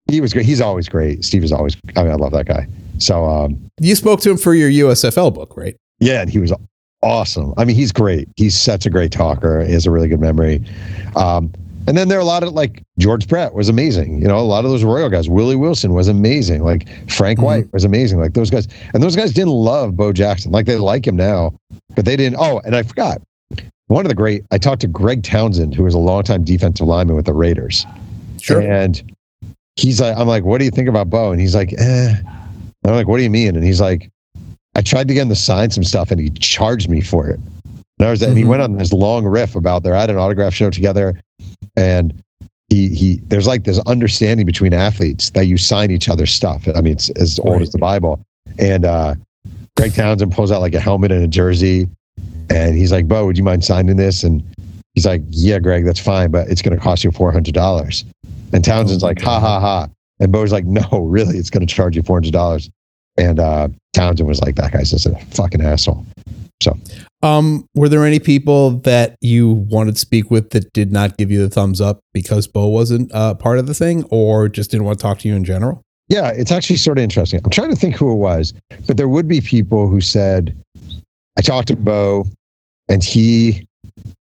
[0.08, 0.46] he was great.
[0.46, 1.24] He's always great.
[1.24, 1.76] Steve is always.
[1.96, 2.68] I mean, I love that guy.
[3.00, 5.76] So um, you spoke to him for your USFL book, right?
[6.00, 6.54] Yeah, and he was
[7.02, 7.54] awesome.
[7.58, 8.28] I mean, he's great.
[8.36, 9.64] He's such a great talker.
[9.64, 10.64] He has a really good memory.
[11.16, 11.52] Um,
[11.88, 14.22] and then there are a lot of like George Brett was amazing.
[14.22, 15.30] You know, a lot of those Royal guys.
[15.30, 16.64] Willie Wilson was amazing.
[16.64, 17.46] Like Frank mm-hmm.
[17.46, 18.20] White was amazing.
[18.20, 18.68] Like those guys.
[18.94, 20.52] And those guys didn't love Bo Jackson.
[20.52, 21.54] Like they like him now,
[21.96, 22.38] but they didn't.
[22.40, 23.22] Oh, and I forgot.
[23.88, 27.18] One of the great, I talked to Greg Townsend, who was a longtime defensive lineman
[27.18, 27.86] with the Raiders.
[28.40, 28.62] Sure.
[28.62, 29.04] And
[29.76, 31.32] he's like, I'm like, what do you think about Bo?
[31.32, 32.16] And he's like, eh.
[32.86, 33.56] I'm like, what do you mean?
[33.56, 34.10] And he's like,
[34.76, 37.40] I tried to get him to sign some stuff and he charged me for it.
[38.02, 38.38] And, I mm-hmm.
[38.38, 39.96] he went on this long riff about there.
[39.96, 41.20] I had an autograph show together
[41.76, 42.22] and
[42.70, 46.68] he he there's like this understanding between athletes that you sign each other's stuff.
[46.74, 47.62] I mean, it's as old right.
[47.62, 48.24] as the Bible.
[48.58, 49.16] And uh,
[49.78, 51.88] Greg Townsend pulls out like a helmet and a jersey,
[52.50, 54.42] and he's like, "Bo, would you mind signing this?" And
[54.94, 58.06] he's like, "Yeah, Greg, that's fine, but it's going to cost you four hundred dollars."
[58.54, 59.88] And Townsend's oh, like, "Ha ha ha!"
[60.20, 62.70] And Bo's like, "No, really, it's going to charge you four hundred dollars."
[63.18, 66.06] And uh, Townsend was like, "That guy's just a fucking asshole."
[66.62, 66.78] So,
[67.24, 71.32] um, were there any people that you wanted to speak with that did not give
[71.32, 74.86] you the thumbs up because Bo wasn't uh, part of the thing, or just didn't
[74.86, 75.82] want to talk to you in general?
[76.08, 77.40] Yeah, it's actually sort of interesting.
[77.44, 78.54] I'm trying to think who it was,
[78.86, 80.56] but there would be people who said,
[81.38, 82.26] "I talked to Bo,
[82.90, 83.66] and he,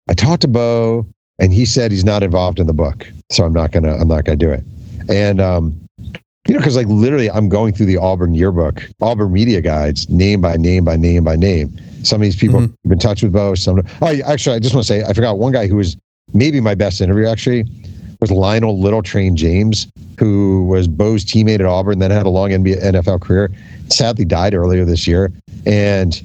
[0.08, 1.06] I talked to Bo,
[1.38, 4.24] and he said he's not involved in the book, so I'm not gonna, I'm not
[4.24, 4.62] gonna do it."
[5.08, 5.80] And um,
[6.48, 10.40] you know, because like literally, I'm going through the Auburn yearbook, Auburn media guides, name
[10.40, 12.66] by name by name by name some of these people mm-hmm.
[12.66, 13.54] have been in touch with Bo.
[13.54, 15.96] Some, oh, actually, I just want to say I forgot one guy who was
[16.32, 17.26] maybe my best interview.
[17.26, 17.64] Actually,
[18.20, 19.86] was Lionel Little Train James,
[20.18, 23.50] who was Bo's teammate at Auburn, then had a long NBA, NFL career.
[23.88, 25.32] Sadly, died earlier this year,
[25.66, 26.22] and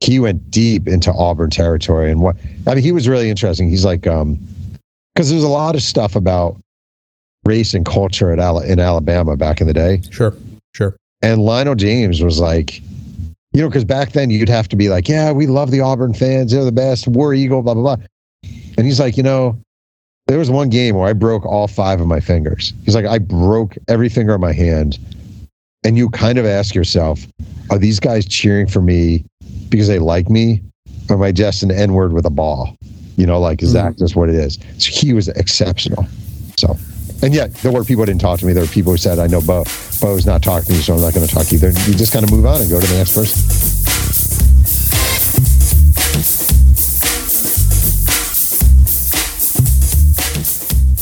[0.00, 2.10] he went deep into Auburn territory.
[2.10, 3.68] And what I mean, he was really interesting.
[3.68, 4.38] He's like, um,
[5.14, 6.56] because there's a lot of stuff about
[7.46, 10.02] race and culture at Al- in Alabama back in the day.
[10.10, 10.34] Sure,
[10.74, 10.96] sure.
[11.22, 12.80] And Lionel James was like,
[13.52, 16.12] you know, because back then you'd have to be like, yeah, we love the Auburn
[16.12, 16.52] fans.
[16.52, 17.08] They're the best.
[17.08, 18.06] War Eagle, blah, blah, blah.
[18.76, 19.58] And he's like, you know,
[20.26, 22.74] there was one game where I broke all five of my fingers.
[22.84, 24.98] He's like, I broke every finger on my hand.
[25.84, 27.26] And you kind of ask yourself,
[27.70, 29.24] are these guys cheering for me
[29.68, 30.60] because they like me?
[31.08, 32.76] Or am I just an N word with a ball?
[33.16, 33.86] You know, like, is mm-hmm.
[33.86, 34.58] that just what it is?
[34.78, 36.06] So he was exceptional.
[36.58, 36.76] So
[37.22, 38.52] and yet there were people who didn't talk to me.
[38.52, 39.64] There were people who said, I know Bo.
[40.00, 41.68] Bo's not talking to me, so I'm not going to talk either.
[41.68, 43.75] You just kind of move on and go to the next person.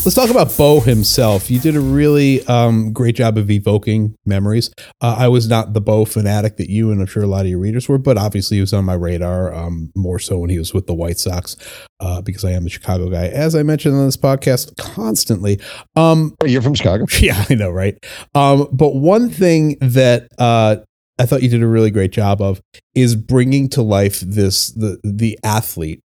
[0.05, 1.49] Let's talk about Bo himself.
[1.49, 4.69] You did a really um, great job of evoking memories.
[5.01, 7.47] Uh, I was not the Bo fanatic that you and I'm sure a lot of
[7.47, 10.59] your readers were, but obviously he was on my radar um, more so when he
[10.59, 11.57] was with the White Sox
[12.01, 15.59] uh, because I am the Chicago guy, as I mentioned on this podcast constantly.
[15.95, 17.05] Um, You're from Chicago?
[17.19, 17.97] Yeah, I know, right?
[18.35, 20.75] Um, but one thing that uh,
[21.17, 22.61] I thought you did a really great job of
[22.93, 26.01] is bringing to life this the the athlete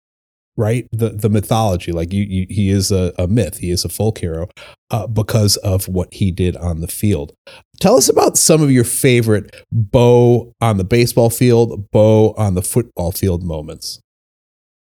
[0.56, 0.88] right?
[0.92, 4.18] The the mythology, like you, you he is a, a, myth, he is a folk
[4.18, 4.48] hero
[4.90, 7.32] uh, because of what he did on the field.
[7.80, 12.62] Tell us about some of your favorite Bo on the baseball field, Bo on the
[12.62, 14.00] football field moments.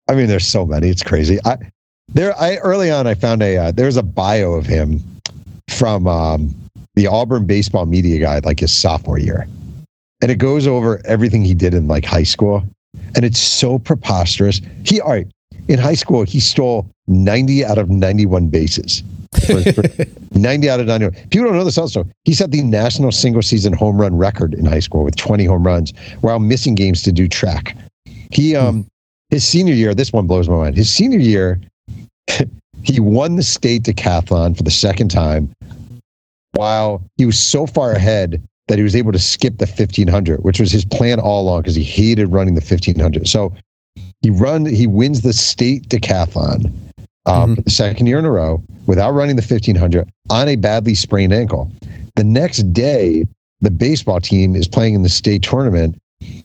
[0.09, 0.89] I mean, there's so many.
[0.89, 1.39] It's crazy.
[1.45, 1.57] I
[2.09, 5.01] there I early on I found a uh, there's a bio of him
[5.69, 6.53] from um,
[6.95, 9.47] the Auburn baseball media guide, like his sophomore year,
[10.21, 12.63] and it goes over everything he did in like high school
[13.15, 14.61] and it's so preposterous.
[14.83, 15.27] He all right
[15.67, 19.03] in high school, he stole 90 out of 91 bases.
[20.31, 21.13] 90 out of 91.
[21.29, 22.05] People don't know this also.
[22.25, 25.65] He set the national single season home run record in high school with 20 home
[25.65, 27.77] runs while missing games to do track.
[28.31, 28.85] He, um,
[29.29, 30.75] his senior year, this one blows my mind.
[30.75, 31.59] His senior year,
[32.83, 35.53] he won the state decathlon for the second time
[36.53, 40.59] while he was so far ahead that he was able to skip the 1500, which
[40.59, 43.27] was his plan all along because he hated running the 1500.
[43.27, 43.53] So
[44.21, 46.71] he run he wins the state decathlon
[47.25, 47.55] um, Mhm.
[47.55, 51.33] for the second year in a row without running the 1500 on a badly sprained
[51.33, 51.71] ankle.
[52.15, 53.25] The next day,
[53.61, 55.97] the baseball team is playing in the state tournament.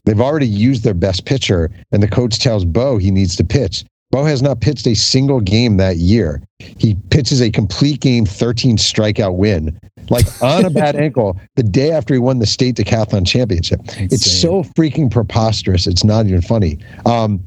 [0.05, 3.85] They've already used their best pitcher, and the coach tells Bo he needs to pitch.
[4.11, 6.40] Bo has not pitched a single game that year.
[6.59, 9.79] He pitches a complete game, 13 strikeout win,
[10.11, 13.81] like on a bad ankle the day after he won the state decathlon championship.
[13.99, 15.87] It's so freaking preposterous.
[15.87, 16.79] It's not even funny.
[17.05, 17.42] Um,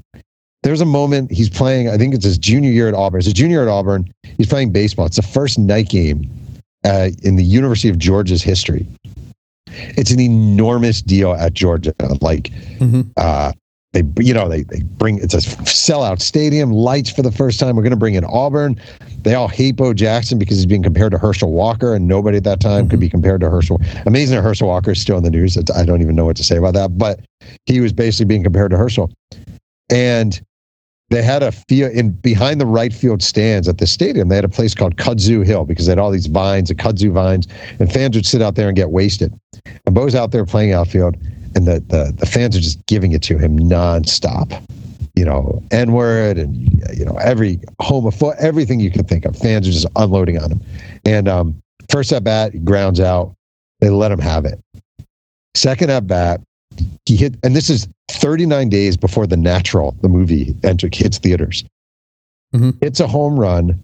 [0.64, 3.20] there's a moment he's playing, I think it's his junior year at Auburn.
[3.20, 4.12] It's a junior at Auburn.
[4.38, 5.06] He's playing baseball.
[5.06, 6.30] It's the first night game
[6.84, 8.86] uh, in the University of Georgia's history.
[9.72, 11.94] It's an enormous deal at Georgia.
[12.22, 13.10] Like, Mhm.
[13.16, 13.54] uh,
[13.94, 17.76] they, you know, they, they bring it's a sellout stadium, lights for the first time.
[17.76, 18.80] We're going to bring in Auburn.
[19.24, 22.44] They all hate Bo Jackson because he's being compared to Herschel Walker, and nobody at
[22.44, 23.12] that time could be mm-hmm.
[23.12, 23.82] compared to Herschel.
[24.06, 25.58] Amazing that Herschel Walker is still in the news.
[25.76, 27.22] I don't even know what to say about that, but
[27.66, 29.12] he was basically being compared to Herschel.
[29.90, 30.40] And
[31.10, 34.30] they had a field in behind the right field stands at the stadium.
[34.30, 37.12] They had a place called Kudzu Hill because they had all these vines, the kudzu
[37.12, 37.48] vines,
[37.80, 39.34] and fans would sit out there and get wasted.
[39.88, 41.18] And Bo's out there playing outfield,
[41.56, 44.62] and the the, the fans are just giving it to him nonstop.
[45.16, 46.56] You know, N word and
[46.98, 49.36] you know every homophobe, everything you can think of.
[49.36, 50.62] Fans are just unloading on him.
[51.06, 53.34] And um, first at bat, grounds out.
[53.80, 54.60] They let him have it.
[55.56, 56.42] Second at bat,
[57.06, 61.64] he hit, and this is 39 days before The Natural, the movie, enter, hits theaters.
[62.54, 62.78] Mhm.
[62.82, 63.84] It's a home run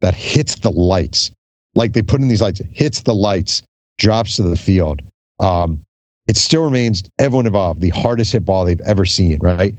[0.00, 1.30] that hits the lights.
[1.74, 3.62] Like they put in these lights, hits the lights,
[3.98, 5.02] drops to the field.
[5.38, 5.80] Um,
[6.26, 9.38] it still remains everyone involved the hardest hit ball they've ever seen.
[9.40, 9.74] Right?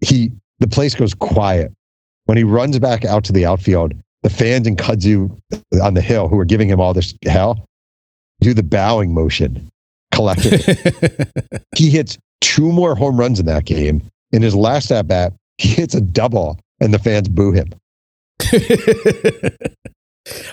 [0.00, 1.72] He the place goes quiet
[2.24, 3.94] when he runs back out to the outfield.
[4.22, 5.30] The fans in kudzu
[5.80, 7.64] on the hill who are giving him all this hell
[8.40, 9.68] do the bowing motion
[10.12, 10.74] collectively.
[11.76, 14.02] he hits two more home runs in that game.
[14.32, 17.68] In his last at bat, he hits a double, and the fans boo him.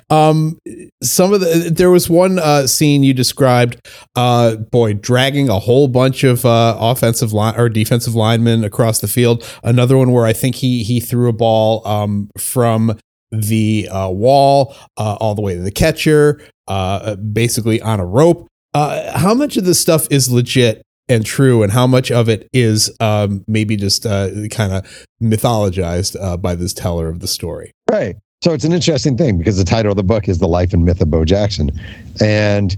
[0.09, 0.57] um
[1.01, 3.77] some of the there was one uh scene you described
[4.15, 9.07] uh boy dragging a whole bunch of uh offensive line or defensive linemen across the
[9.07, 9.43] field.
[9.63, 12.97] Another one where i think he he threw a ball um from
[13.31, 18.47] the uh wall uh all the way to the catcher uh basically on a rope.
[18.75, 22.95] How much of this stuff is legit and true and how much of it is
[22.99, 27.71] um maybe just uh kind of mythologized by this teller of the story?
[27.89, 28.15] Right.
[28.43, 30.83] So it's an interesting thing because the title of the book is The Life and
[30.83, 31.71] Myth of Bo Jackson.
[32.19, 32.75] And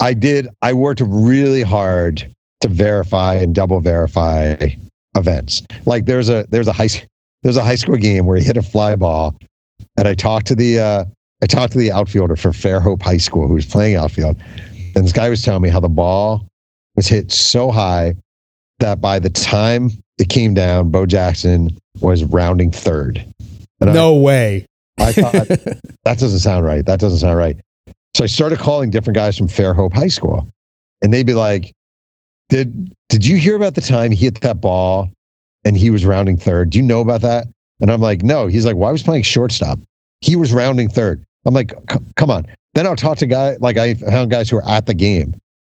[0.00, 4.56] I did, I worked really hard to verify and double verify
[5.14, 5.62] events.
[5.84, 6.88] Like there's a, there's a high,
[7.42, 9.36] there's a high school game where he hit a fly ball
[9.98, 11.04] and I talked to the, uh,
[11.42, 14.38] I talked to the outfielder for Fairhope High School who was playing outfield.
[14.94, 16.48] And this guy was telling me how the ball
[16.94, 18.14] was hit so high
[18.78, 23.22] that by the time it came down, Bo Jackson was rounding third.
[23.80, 24.66] And I- uh, no way
[24.98, 25.32] I thought
[26.04, 26.84] that doesn't sound right.
[26.86, 27.56] That doesn't sound right.
[28.14, 30.48] So I started calling different guys from Fairhope High School,
[31.02, 31.72] and they'd be like,
[32.48, 35.10] "Did did you hear about the time he hit that ball
[35.64, 36.70] and he was rounding third?
[36.70, 37.46] Do you know about that?"
[37.80, 39.78] And I'm like, "No." He's like, "Well, I was playing shortstop.
[40.22, 41.22] He was rounding third.
[41.44, 41.74] I'm like,
[42.16, 44.94] "Come on." Then I'll talk to guy like I found guys who are at the
[44.94, 45.34] game,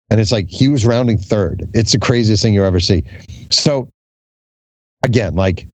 [0.10, 1.70] and it's like he was rounding third.
[1.74, 3.04] It's the craziest thing you'll ever see.
[3.50, 3.90] So
[5.04, 5.68] again, like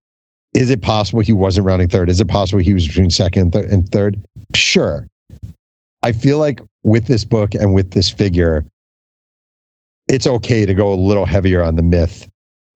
[0.56, 2.08] is it possible he wasn't rounding third?
[2.08, 4.18] Is it possible he was between second and, third?
[4.54, 5.06] Sure.
[6.02, 8.64] I feel like with this book and with this figure,
[10.08, 12.28] it's okay to go a little heavier on the myth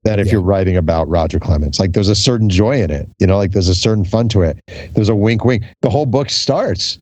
[0.03, 0.33] than if Yeah.
[0.33, 1.79] you're writing about Roger Clemens.
[1.81, 4.43] Like there's a certain joy in it, you know, like there's a certain fun to
[4.43, 4.59] it.
[4.95, 5.63] There's a wink, wink.
[5.83, 6.99] The whole book starts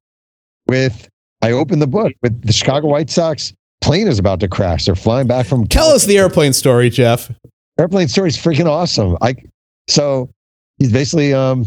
[0.66, 1.08] with
[1.42, 4.84] I open the book with the Chicago White Sox plane is about to crash.
[4.86, 7.30] They're flying back from Tell us the airplane story, Jeff.
[7.78, 9.16] airplane story is freaking awesome.
[9.22, 9.36] I
[9.88, 10.28] so
[10.78, 11.66] he's basically um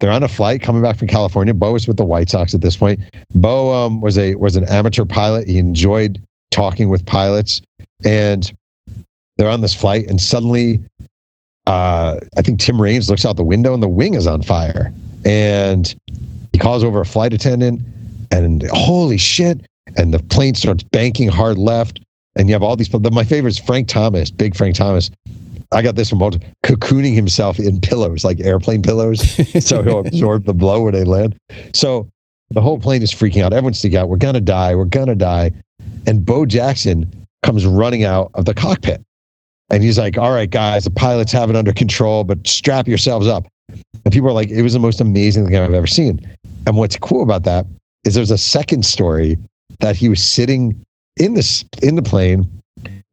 [0.00, 1.54] they're on a flight coming back from California.
[1.54, 3.00] Bo is with the White Sox at this point.
[3.34, 5.48] Bo um was a was an amateur pilot.
[5.48, 7.62] He enjoyed talking with pilots,
[8.04, 8.52] and
[9.36, 10.80] they're on this flight, and suddenly,
[11.66, 14.92] uh, I think Tim Raines looks out the window, and the wing is on fire,
[15.24, 15.94] and
[16.52, 17.82] he calls over a flight attendant,
[18.30, 19.66] and holy shit!
[19.96, 22.00] And the plane starts banking hard left,
[22.36, 22.88] and you have all these.
[22.88, 25.10] But my favorite is Frank Thomas, big Frank Thomas.
[25.76, 29.20] I got this from Walter, cocooning himself in pillows, like airplane pillows,
[29.62, 31.36] so he'll absorb the blow when they land.
[31.74, 32.08] So
[32.48, 33.52] the whole plane is freaking out.
[33.52, 34.08] Everyone's freaking out.
[34.08, 34.74] We're gonna die.
[34.74, 35.50] We're gonna die.
[36.06, 39.02] And Bo Jackson comes running out of the cockpit,
[39.68, 43.26] and he's like, "All right, guys, the pilots have it under control, but strap yourselves
[43.26, 46.20] up." And people are like, "It was the most amazing thing I've ever seen."
[46.66, 47.66] And what's cool about that
[48.04, 49.36] is there's a second story
[49.80, 50.82] that he was sitting
[51.18, 52.48] in this in the plane.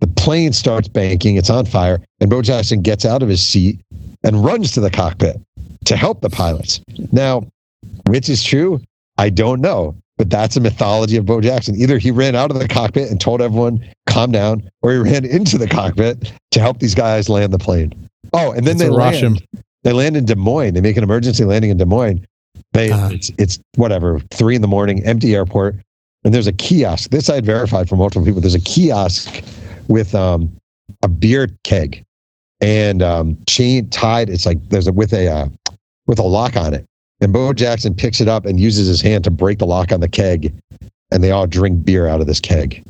[0.03, 3.79] The plane starts banking, it's on fire, and Bo Jackson gets out of his seat
[4.25, 5.39] and runs to the cockpit.
[5.85, 6.81] to help the pilots.
[7.13, 7.45] Now,
[8.07, 8.81] which is true,
[9.17, 9.95] I don't know.
[10.17, 11.75] But that's a mythology of Bo Jackson.
[11.77, 15.23] Either he ran out of the cockpit and told everyone, calm down, or he ran
[15.25, 17.93] into the cockpit to help these guys land the plane.
[18.33, 19.61] Oh, and then It's they rush land, him.
[19.83, 20.73] they land in Des Moines.
[20.73, 22.25] They make an emergency landing in Des Moines.
[22.73, 23.09] They Ah.
[23.09, 25.75] it's, it's whatever, three in the morning, empty airport.
[26.25, 27.09] And there's a kiosk.
[27.09, 28.39] This I had verified from multiple people.
[28.41, 29.43] There's a kiosk
[29.87, 30.51] with um,
[31.01, 32.03] a beer keg
[32.61, 34.29] and um, chain tied.
[34.29, 35.47] It's like there's a with a uh,
[36.07, 36.85] with a lock on it.
[37.21, 40.01] And Bo Jackson picks it up and uses his hand to break the lock on
[40.01, 40.53] the keg,
[41.11, 42.83] and they all drink beer out of this keg.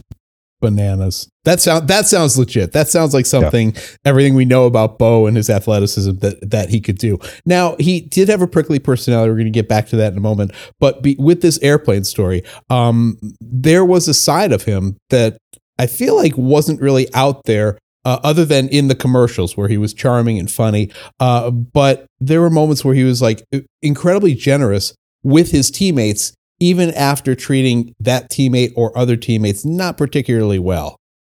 [0.64, 1.28] Bananas.
[1.44, 2.72] That sound that sounds legit.
[2.72, 3.76] That sounds like something
[4.06, 7.20] everything we know about Bo and his athleticism that that he could do.
[7.46, 9.30] Now he did have a prickly personality.
[9.30, 10.52] We're going to get back to that in a moment.
[10.80, 15.38] But be, with this airplane story, um, there was a side of him that
[15.80, 17.78] I feel like wasn't really out there.
[18.06, 22.42] Uh, other than in the commercials where he was charming and funny, uh, but there
[22.42, 23.42] were moments where he was like
[23.82, 30.60] incredibly generous with his teammates, even after treating that teammate or other teammates not particularly
[30.60, 30.98] well.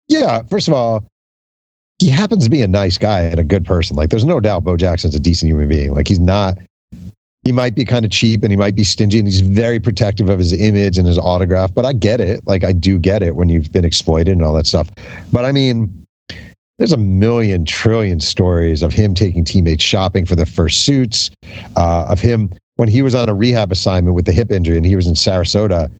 [0.08, 1.06] Yeah, first of all,
[1.98, 3.94] he happens to be a nice guy and a good person.
[3.94, 5.92] Like, there's no doubt Bo Jackson's a decent human being.
[5.94, 6.56] Like, he's not.
[7.44, 10.28] He might be kind of cheap and he might be stingy and he's very protective
[10.30, 11.74] of his image and his autograph.
[11.74, 12.46] But I get it.
[12.46, 14.88] Like, I do get it when you've been exploited and all that stuff.
[15.32, 16.06] But I mean,
[16.78, 21.30] there's a million trillion stories of him taking teammates shopping for their first suits,
[21.76, 24.86] uh, of him when he was on a rehab assignment with the hip injury and
[24.86, 25.90] he was in Sarasota.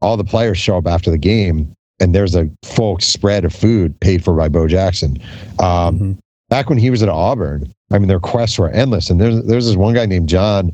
[0.00, 3.98] All the players show up after the game and there's a full spread of food
[4.00, 5.18] paid for by Bo Jackson.
[5.58, 6.18] Um, Mhm.
[6.48, 9.08] Back when he was at Auburn, I mean, their quests were endless.
[9.08, 10.72] And there's there's this one guy named John,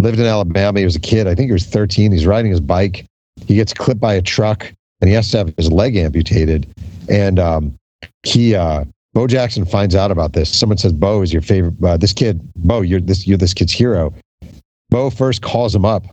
[0.00, 0.78] lived in Alabama.
[0.78, 1.26] He was a kid.
[1.26, 2.12] I think he was 13.
[2.12, 3.06] He's riding his bike.
[3.46, 6.66] He gets clipped by a truck, and he has to have his leg amputated.
[7.08, 7.74] And um,
[8.22, 8.84] he, uh,
[9.14, 10.50] Bo Jackson, finds out about this.
[10.50, 11.74] Someone says, "Bo is your favorite.
[11.82, 14.12] Uh, this kid, Bo, you're this you're this kid's hero."
[14.90, 16.04] Bo first calls him up,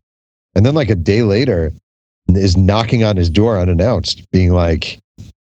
[0.56, 1.74] and then like a day later,
[2.30, 5.00] is knocking on his door unannounced, being like,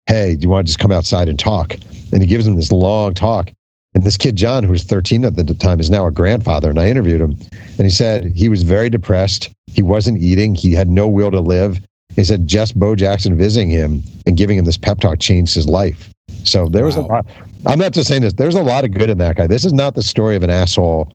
[0.08, 1.76] "Hey, do you want to just come outside and talk?"
[2.12, 3.52] And he gives him this long talk.
[3.96, 6.70] And this kid, John, who was 13 at the time, is now a grandfather.
[6.70, 7.38] And I interviewed him,
[7.78, 9.52] and he said he was very depressed.
[9.68, 10.56] He wasn't eating.
[10.56, 11.80] He had no will to live.
[12.16, 15.68] He said just Bo Jackson visiting him and giving him this pep talk changed his
[15.68, 16.10] life.
[16.44, 17.26] So there was a lot.
[17.66, 18.34] I'm not just saying this.
[18.34, 19.48] There's a lot of good in that guy.
[19.48, 21.12] This is not the story of an asshole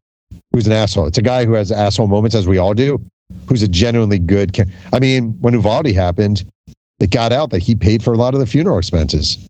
[0.53, 1.07] who's an asshole.
[1.07, 3.01] It's a guy who has asshole moments, as we all do,
[3.49, 4.55] who's a genuinely good.
[4.55, 6.45] ca- I mean, when Uvalde happened,
[7.01, 9.47] it got out that he paid for a lot of the funeral expenses.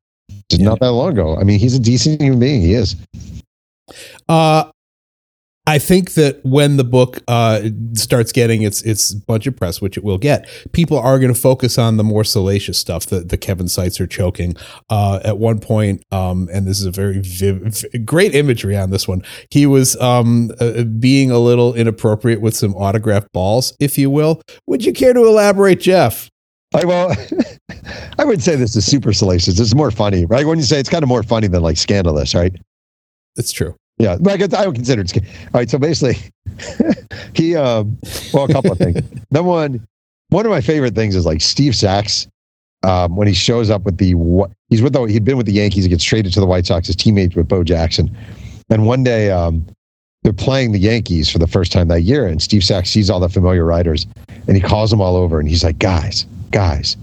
[0.56, 1.36] Not that long ago.
[1.36, 2.62] I mean, he's a decent human being.
[2.62, 2.96] He is.
[4.28, 4.70] Uh,
[5.68, 7.60] I think that when the book uh,
[7.92, 11.38] starts getting its its bunch of press, which it will get, people are going to
[11.38, 13.04] focus on the more salacious stuff.
[13.04, 14.56] The the Kevin are choking
[14.88, 19.06] uh, at one point, um, and this is a very viv- great imagery on this
[19.06, 19.22] one.
[19.50, 24.40] He was um, uh, being a little inappropriate with some autographed balls, if you will.
[24.68, 26.30] Would you care to elaborate, Jeff?
[26.74, 27.14] I well,
[28.18, 29.58] I would say this is super salacious.
[29.58, 30.46] It's more funny, right?
[30.46, 32.54] When you say it's kind of more funny than like scandalous, right?
[33.36, 33.74] It's true.
[33.98, 35.16] Yeah, like I would consider it.
[35.16, 36.18] All right, so basically,
[37.34, 37.98] he um,
[38.32, 39.00] well, a couple of things.
[39.30, 39.86] Number one,
[40.28, 42.28] one of my favorite things is like Steve Sax
[42.84, 44.14] um, when he shows up with the
[44.68, 46.86] he's with the he'd been with the Yankees, he gets traded to the White Sox,
[46.86, 48.16] his teammates with Bo Jackson,
[48.70, 49.66] and one day um,
[50.22, 53.18] they're playing the Yankees for the first time that year, and Steve Sax sees all
[53.18, 54.06] the familiar writers,
[54.46, 56.96] and he calls them all over, and he's like, guys, guys,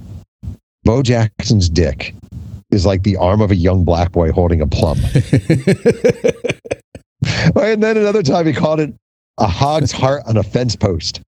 [0.84, 2.14] Bo Jackson's dick
[2.72, 5.00] is like the arm of a young black boy holding a plum.
[7.56, 8.94] And then another time he called it
[9.38, 11.22] a hog's heart on a fence post.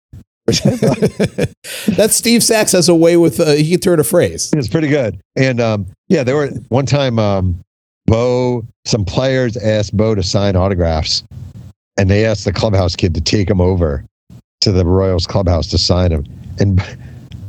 [0.46, 4.54] That's Steve Sax has a way with uh, he can turn a phrase.
[4.56, 5.20] It's pretty good.
[5.36, 7.60] And um, yeah, there were one time um,
[8.06, 11.24] Bo, some players asked Bo to sign autographs,
[11.98, 14.06] and they asked the clubhouse kid to take him over
[14.62, 16.26] to the Royals clubhouse to sign him.
[16.60, 16.82] And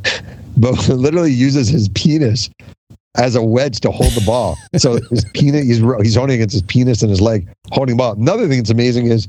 [0.59, 2.51] Bo literally uses his penis
[3.17, 4.57] as a wedge to hold the ball.
[4.77, 8.13] So his penis, he's he's holding against his penis and his leg, holding the ball.
[8.15, 9.29] Another thing that's amazing is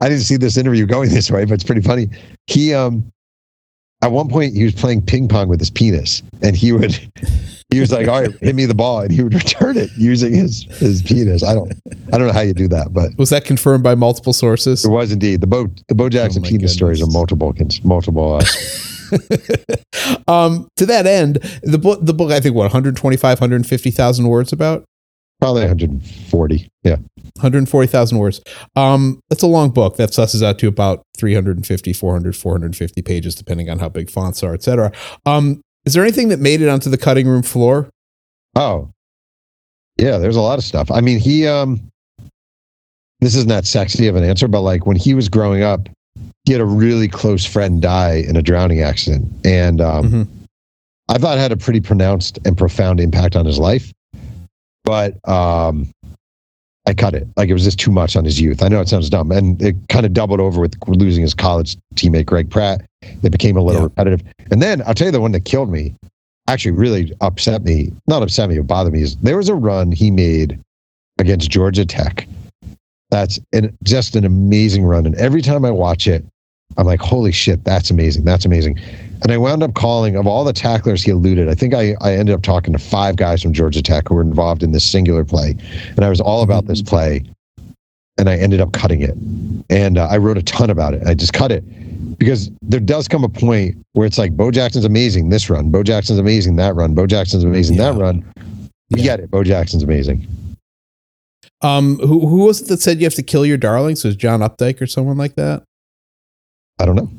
[0.00, 2.08] I didn't see this interview going this way, but it's pretty funny.
[2.46, 3.10] He um
[4.02, 6.92] at one point he was playing ping pong with his penis, and he would
[7.70, 10.32] he was like, "All right, hit me the ball," and he would return it using
[10.32, 11.44] his his penis.
[11.44, 11.72] I don't
[12.12, 14.84] I don't know how you do that, but Was that confirmed by multiple sources?
[14.84, 17.54] it was indeed the Bo the Bo Jackson Oh penis stories are multiple
[17.84, 18.36] multiple.
[18.36, 18.44] Uh,
[20.28, 24.84] um, to that end, the book, the book, I think, what 125, 150,000 words about
[25.40, 26.68] probably 140.
[26.84, 26.96] Yeah,
[27.36, 28.40] 140,000 words.
[28.76, 29.96] Um, that's a long book.
[29.96, 34.54] That susses out to about 350, 400, 450 pages, depending on how big fonts are,
[34.54, 34.92] etc.
[35.26, 37.88] Um, is there anything that made it onto the cutting room floor?
[38.54, 38.90] Oh,
[39.96, 40.18] yeah.
[40.18, 40.90] There's a lot of stuff.
[40.90, 41.90] I mean, he um,
[43.20, 45.88] this isn't that sexy of an answer, but like when he was growing up,
[46.44, 49.30] he had a really close friend die in a drowning accident.
[49.44, 50.28] And um, Mhm.
[51.08, 53.92] I thought it had a pretty pronounced and profound impact on his life.
[54.84, 55.88] But um,
[56.86, 57.28] I cut it.
[57.36, 58.62] Like it was just too much on his youth.
[58.62, 59.30] I know it sounds dumb.
[59.30, 62.82] And it kind of doubled over with losing his college teammate, Greg Pratt.
[63.02, 63.84] It became a little Yeah.
[63.86, 64.22] repetitive.
[64.50, 65.94] And then I'll tell you the one that killed me,
[66.48, 69.92] actually really upset me, not upset me, but bothered me, is there was a run
[69.92, 70.58] he made
[71.18, 72.26] against Georgia Tech.
[73.10, 75.06] That's an, just an amazing run.
[75.06, 76.24] And every time I watch it,
[76.76, 78.24] I'm like, holy shit, that's amazing.
[78.24, 78.78] That's amazing.
[79.22, 81.48] And I wound up calling of all the tacklers he eluded.
[81.48, 84.22] I think I, I ended up talking to five guys from Georgia Tech who were
[84.22, 85.56] involved in this singular play.
[85.96, 87.24] And I was all about this play.
[88.18, 89.14] And I ended up cutting it.
[89.68, 91.02] And uh, I wrote a ton about it.
[91.06, 91.64] I just cut it
[92.18, 95.70] because there does come a point where it's like, Bo Jackson's amazing this run.
[95.70, 96.94] Bo Jackson's amazing that run.
[96.94, 98.24] Bo Jackson's amazing that run.
[98.90, 99.04] We Yeah.
[99.04, 99.30] get it.
[99.30, 100.26] Bo Jackson's amazing.
[101.62, 104.04] Um, who who was it that said you have to kill your darlings?
[104.04, 105.62] Was John Updike or someone like that?
[106.78, 107.10] I don't know.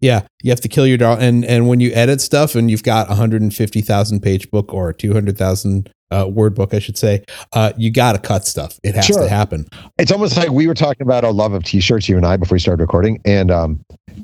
[0.00, 2.84] Yeah, you have to kill your darling, and and when you edit stuff, and you've
[2.84, 6.72] got a hundred and fifty thousand page book or two hundred thousand uh, word book,
[6.72, 8.78] I should say, uh, you got to cut stuff.
[8.84, 9.20] It has Sure.
[9.24, 9.66] to happen.
[9.98, 12.54] it's almost like we were talking about our love of t-shirts you and i before
[12.54, 13.80] we started recording and um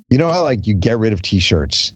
[0.09, 1.93] you know how like you get rid of t-shirts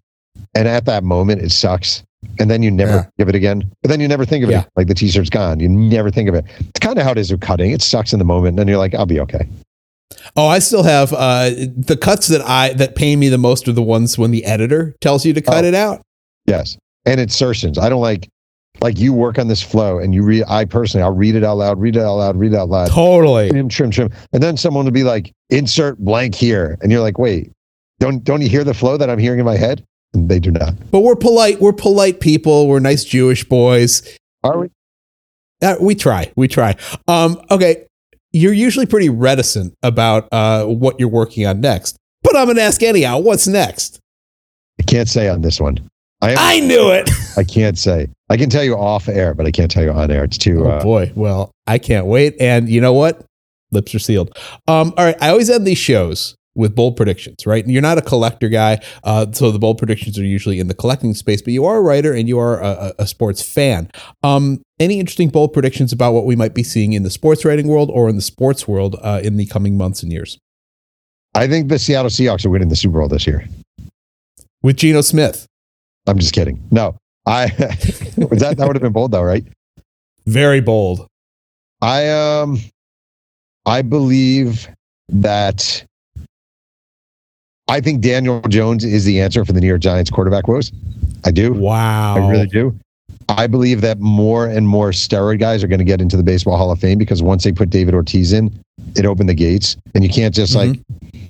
[0.54, 2.02] and at that moment it sucks
[2.38, 3.22] and then you never Yeah.
[3.22, 3.62] of it again.
[3.82, 4.60] But then you never think of Yeah.
[4.62, 5.60] it like the t-shirt's gone.
[5.60, 6.44] You never think of it.
[6.60, 7.70] It's kind of how it is with cutting.
[7.70, 9.46] It sucks in the moment and then you're like i'll be okay.
[10.36, 13.72] Oh, I still have uh, the cuts that I that pain me the most are
[13.72, 15.68] the ones when the editor tells you to cut Oh.
[15.68, 16.02] it out.
[16.46, 16.76] yes.
[17.06, 17.78] And insertions.
[17.78, 18.28] I don't like
[18.80, 21.56] like you work on this flow and you read i personally i'll read it out
[21.56, 22.88] loud read it out loud read it out loud.
[22.90, 23.48] Totally.
[23.50, 24.10] trim trim trim.
[24.32, 26.78] And then someone will be like insert blank here.
[26.80, 27.50] And you're like wait.
[28.00, 30.74] Don't don't you hear the flow that i'm hearing in my head they do not
[30.90, 31.60] But we're polite.
[31.60, 32.66] We're polite people.
[32.68, 34.02] We're nice Jewish boys.
[34.42, 34.68] are we
[35.62, 36.32] Uh, we try.
[36.36, 36.76] We try.
[37.06, 37.84] Um, okay.
[38.32, 42.62] You're usually pretty reticent about uh, what you're working on next, but I'm going to
[42.62, 43.18] ask anyhow.
[43.18, 43.98] What's next?
[44.78, 45.78] I can't say on this one.
[46.20, 47.08] I am, I knew it.
[47.36, 48.08] I can't say.
[48.28, 50.24] I can tell you off air, but I can't tell you on air.
[50.24, 50.64] It's too.
[50.66, 51.12] Oh Uh, boy.
[51.14, 52.34] Well, I can't wait.
[52.40, 53.24] And you know what?
[53.72, 54.36] Lips are sealed.
[54.66, 55.16] Um, all right.
[55.22, 57.66] I always end these shows with bold predictions, right?
[57.66, 61.14] You're not a collector guy, uh, so the bold predictions are usually in the collecting
[61.14, 61.40] space.
[61.40, 63.90] But you are a writer and you are a, a sports fan.
[64.22, 67.68] Um, any interesting bold predictions about what we might be seeing in the sports writing
[67.68, 70.38] world or in the sports world uh, in the coming months and years
[71.34, 73.46] I think the Seattle Seahawks are winning the Super Bowl this year.
[74.62, 75.46] with Geno Smith?
[76.06, 76.60] I'm just kidding.
[76.70, 76.96] No,
[77.26, 79.44] I that that would have been bold though, right?
[80.26, 81.06] Very bold.
[81.80, 82.58] I um,
[83.66, 84.68] I believe
[85.10, 85.84] that.
[87.68, 90.72] I think Daniel Jones is the answer for the New York Giants quarterback woes.
[91.24, 91.52] I do.
[91.52, 92.16] Wow.
[92.16, 92.78] I really do.
[93.28, 96.56] I believe that more and more steroid guys are going to get into the Baseball
[96.56, 98.58] Hall of Fame because once they put David Ortiz in,
[98.96, 99.76] it opened the gates.
[99.94, 100.80] And you can't just like,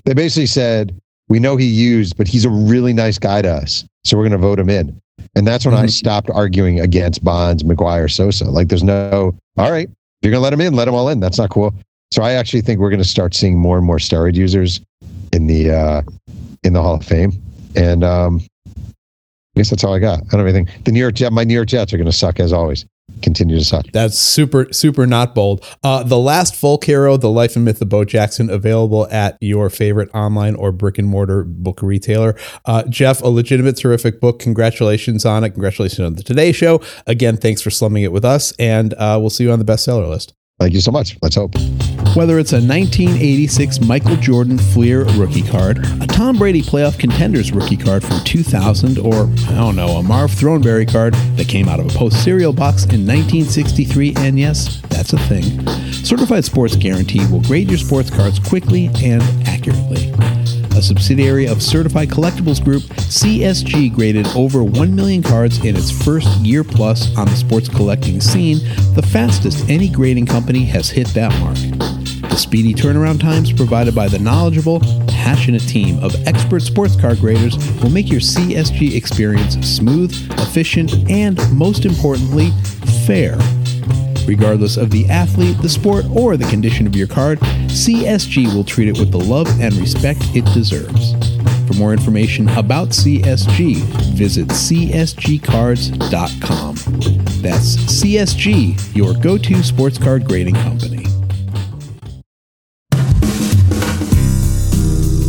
[0.05, 0.95] they basically said,
[1.29, 3.85] we know he used, but he's a really nice guy to us.
[4.05, 4.99] So we're going to vote him in.
[5.35, 5.91] And that's when I Mhm.
[5.91, 8.45] stopped arguing against Bonds, McGwire, Sosa.
[8.45, 11.09] Like there's no, all right, if you're going to let him in, let him all
[11.09, 11.19] in.
[11.21, 11.75] That's not cool.
[12.13, 14.81] So I actually think we're going to start seeing more and more steroid users
[15.33, 16.03] in the, uh,
[16.65, 17.33] in the Hall of Fame.
[17.77, 20.21] And, um, I guess that's all I got.
[20.21, 20.69] I don't have anything.
[20.85, 22.87] The New York Jets, my New York Jets are going to suck as always.
[23.23, 23.87] Continue to suck.
[23.93, 25.65] That's super, super not bold.
[25.83, 29.71] Uh, the last folk hero, The Life and Myth of Bo Jackson, available at your
[29.71, 32.37] favorite online or brick and mortar book retailer.
[32.67, 34.39] Uh, Jeff, a legitimate, terrific book.
[34.39, 35.51] Congratulations on it.
[35.51, 36.81] Congratulations on the Today Show.
[37.07, 40.09] Again, thanks for slumming it with us, and uh, we'll see you on the bestseller
[40.09, 40.35] list.
[40.59, 41.17] Thank you so much.
[41.23, 41.55] Let's hope.
[42.17, 47.77] Whether it's a 1986 Michael Jordan Fleer rookie card, a Tom Brady playoff contenders rookie
[47.77, 51.87] card from 2000, or, I don't know, a Marv Throneberry card that came out of
[51.87, 57.43] a post cereal box in 1963, and yes, that's a thing, Certified Sports Guarantee will
[57.43, 60.13] grade your sports cards quickly and accurately.
[60.79, 66.29] A subsidiary of Certified Collectibles Group, CSG graded over 1 million cards in its first
[66.39, 68.59] year plus on the sports collecting scene,
[68.95, 71.57] the fastest any grading company has hit that mark.
[72.31, 77.57] The speedy turnaround times provided by the knowledgeable, passionate team of expert sports card graders
[77.83, 82.53] will make your CSG experience smooth, efficient, and most importantly,
[83.05, 83.37] fair.
[84.29, 88.87] Regardless of the athlete, the sport, or the condition of your card, CSG will treat
[88.87, 91.15] it with the love and respect it deserves.
[91.67, 93.77] For more information about CSG,
[94.15, 96.75] visit csgcards.com.
[97.41, 101.07] That's CSG, your go to sports card grading company.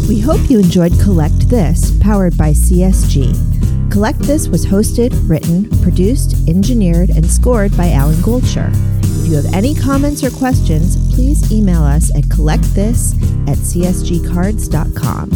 [0.09, 3.48] We hope you enjoyed Collect This, powered by CSG.
[3.89, 8.69] Collect This was hosted, written, produced, engineered, and scored by Alan Goldsher.
[9.03, 13.15] If you have any comments or questions, please email us at collectthis
[13.49, 15.29] at csgcards.com.